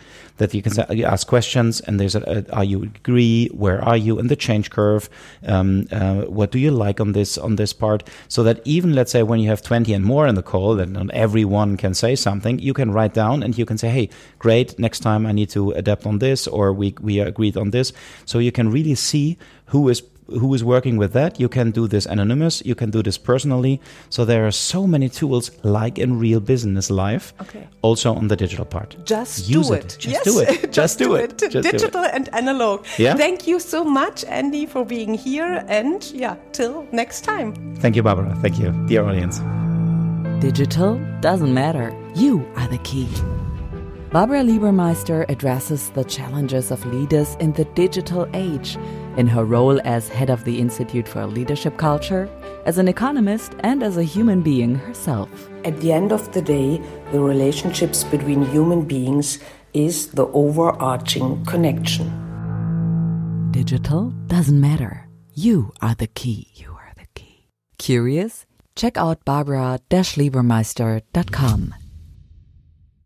that 0.43 0.55
you 0.55 0.63
can 0.63 0.73
ask 1.15 1.27
questions 1.27 1.81
and 1.81 1.99
there's 1.99 2.15
a, 2.15 2.23
a 2.23 2.37
are 2.59 2.65
you 2.65 2.83
agree? 2.83 3.49
Where 3.49 3.81
are 3.83 3.97
you? 3.97 4.19
In 4.19 4.27
the 4.27 4.37
change 4.37 4.71
curve 4.71 5.09
um, 5.47 5.87
uh, 5.91 6.23
what 6.39 6.51
do 6.51 6.59
you 6.59 6.71
like 6.71 7.01
on 7.01 7.13
this 7.13 7.39
on 7.39 7.57
this 7.57 7.73
part? 7.73 8.01
So 8.29 8.43
that 8.43 8.61
even 8.65 8.95
let's 8.95 9.13
say 9.13 9.23
when 9.23 9.41
you 9.41 9.49
have 9.49 9.63
20 9.63 9.93
and 9.93 10.05
more 10.05 10.27
in 10.27 10.35
the 10.35 10.43
call 10.43 10.77
that 10.77 10.89
not 10.89 11.11
everyone 11.11 11.77
can 11.77 11.95
say 11.95 12.17
something 12.17 12.59
you 12.59 12.75
can 12.75 12.91
write 12.93 13.15
down 13.15 13.43
and 13.43 13.57
you 13.57 13.67
can 13.67 13.79
say 13.79 13.89
hey 13.89 14.09
great 14.39 14.79
next 14.79 15.01
time 15.01 15.27
i 15.27 15.33
need 15.33 15.51
to 15.51 15.71
adapt 15.73 16.07
on 16.07 16.19
this 16.19 16.47
or 16.47 16.73
we 16.73 16.95
we 17.01 17.21
agreed 17.21 17.57
on 17.57 17.71
this. 17.71 17.93
So 18.25 18.39
you 18.39 18.53
can 18.53 18.71
really 18.71 18.95
see 18.95 19.39
who 19.67 19.89
is 19.89 20.03
who 20.41 20.55
is 20.55 20.63
working 20.65 20.97
with 20.97 21.13
that. 21.13 21.39
You 21.41 21.49
can 21.49 21.71
do 21.71 21.87
this 21.89 22.07
anonymous. 22.07 22.63
You 22.65 22.75
can 22.75 22.91
do 22.91 23.03
this 23.03 23.19
personally. 23.19 23.81
So 24.11 24.25
there 24.25 24.47
are 24.47 24.51
so 24.53 24.87
many 24.87 25.09
tools, 25.09 25.51
like 25.63 25.99
in 25.99 26.19
real 26.19 26.41
business 26.41 26.91
life, 26.91 27.33
Okay. 27.41 27.67
also 27.83 28.15
on 28.15 28.29
the 28.29 28.37
digital 28.37 28.65
part. 28.65 28.97
Just 29.05 29.49
Use 29.49 29.69
do 29.69 29.75
it. 29.75 29.85
it. 29.85 29.99
Just 29.99 30.15
Yes. 30.15 30.25
do 30.25 30.41
it. 30.41 30.73
Just 30.81 30.99
do 30.99 31.15
it. 31.15 31.39
Just 31.39 31.53
do 31.53 31.59
it. 31.59 31.73
Digital 31.73 32.05
and 32.05 32.29
analog. 32.35 32.85
Yeah? 32.99 33.15
Thank 33.17 33.47
you 33.47 33.59
so 33.61 33.85
much, 33.85 34.25
Andy, 34.25 34.67
for 34.67 34.85
being 34.85 35.15
here. 35.15 35.65
And 35.69 36.05
yeah, 36.15 36.37
till 36.53 36.87
next 36.93 37.25
time. 37.25 37.55
Thank 37.77 37.97
you, 37.97 38.03
Barbara. 38.03 38.35
Thank 38.43 38.59
you, 38.59 38.73
dear 38.87 39.05
audience. 39.05 39.41
Digital 40.41 41.01
doesn't 41.21 41.55
matter. 41.55 41.95
You 42.15 42.45
are 42.57 42.67
the 42.69 42.79
key. 42.79 43.09
Barbara 44.13 44.43
Liebermeister 44.43 45.25
addresses 45.31 45.89
the 45.91 46.05
challenges 46.05 46.71
of 46.71 46.85
leaders 46.85 47.35
in 47.41 47.53
the 47.53 47.65
digital 47.75 48.29
age 48.35 48.77
in 49.17 49.27
her 49.27 49.45
role 49.45 49.81
as 49.85 50.09
head 50.09 50.31
of 50.31 50.45
the 50.45 50.59
Institute 50.59 51.09
for 51.09 51.27
Leadership 51.27 51.77
Culture, 51.77 52.29
as 52.65 52.79
an 52.79 52.89
economist, 52.89 53.53
and 53.61 53.83
as 53.83 53.97
a 53.97 54.03
human 54.03 54.43
being 54.43 54.77
herself. 54.77 55.29
At 55.65 55.81
the 55.81 55.93
end 55.93 56.13
of 56.13 56.33
the 56.33 56.43
day, 56.43 56.81
the 57.13 57.21
relationships 57.21 58.05
between 58.05 58.45
human 58.47 58.83
beings 58.83 59.39
is 59.75 60.09
the 60.09 60.27
overarching 60.29 61.45
connection. 61.45 62.11
Digital 63.51 64.13
doesn't 64.27 64.61
matter. 64.61 65.09
You 65.35 65.73
are 65.81 65.95
the 65.95 66.07
key. 66.07 66.49
You 66.55 66.73
are 66.73 66.93
the 66.97 67.07
key. 67.15 67.49
Curious? 67.79 68.47
Check 68.77 68.97
out 68.97 69.25
barbara-liebermeister.com. 69.25 71.75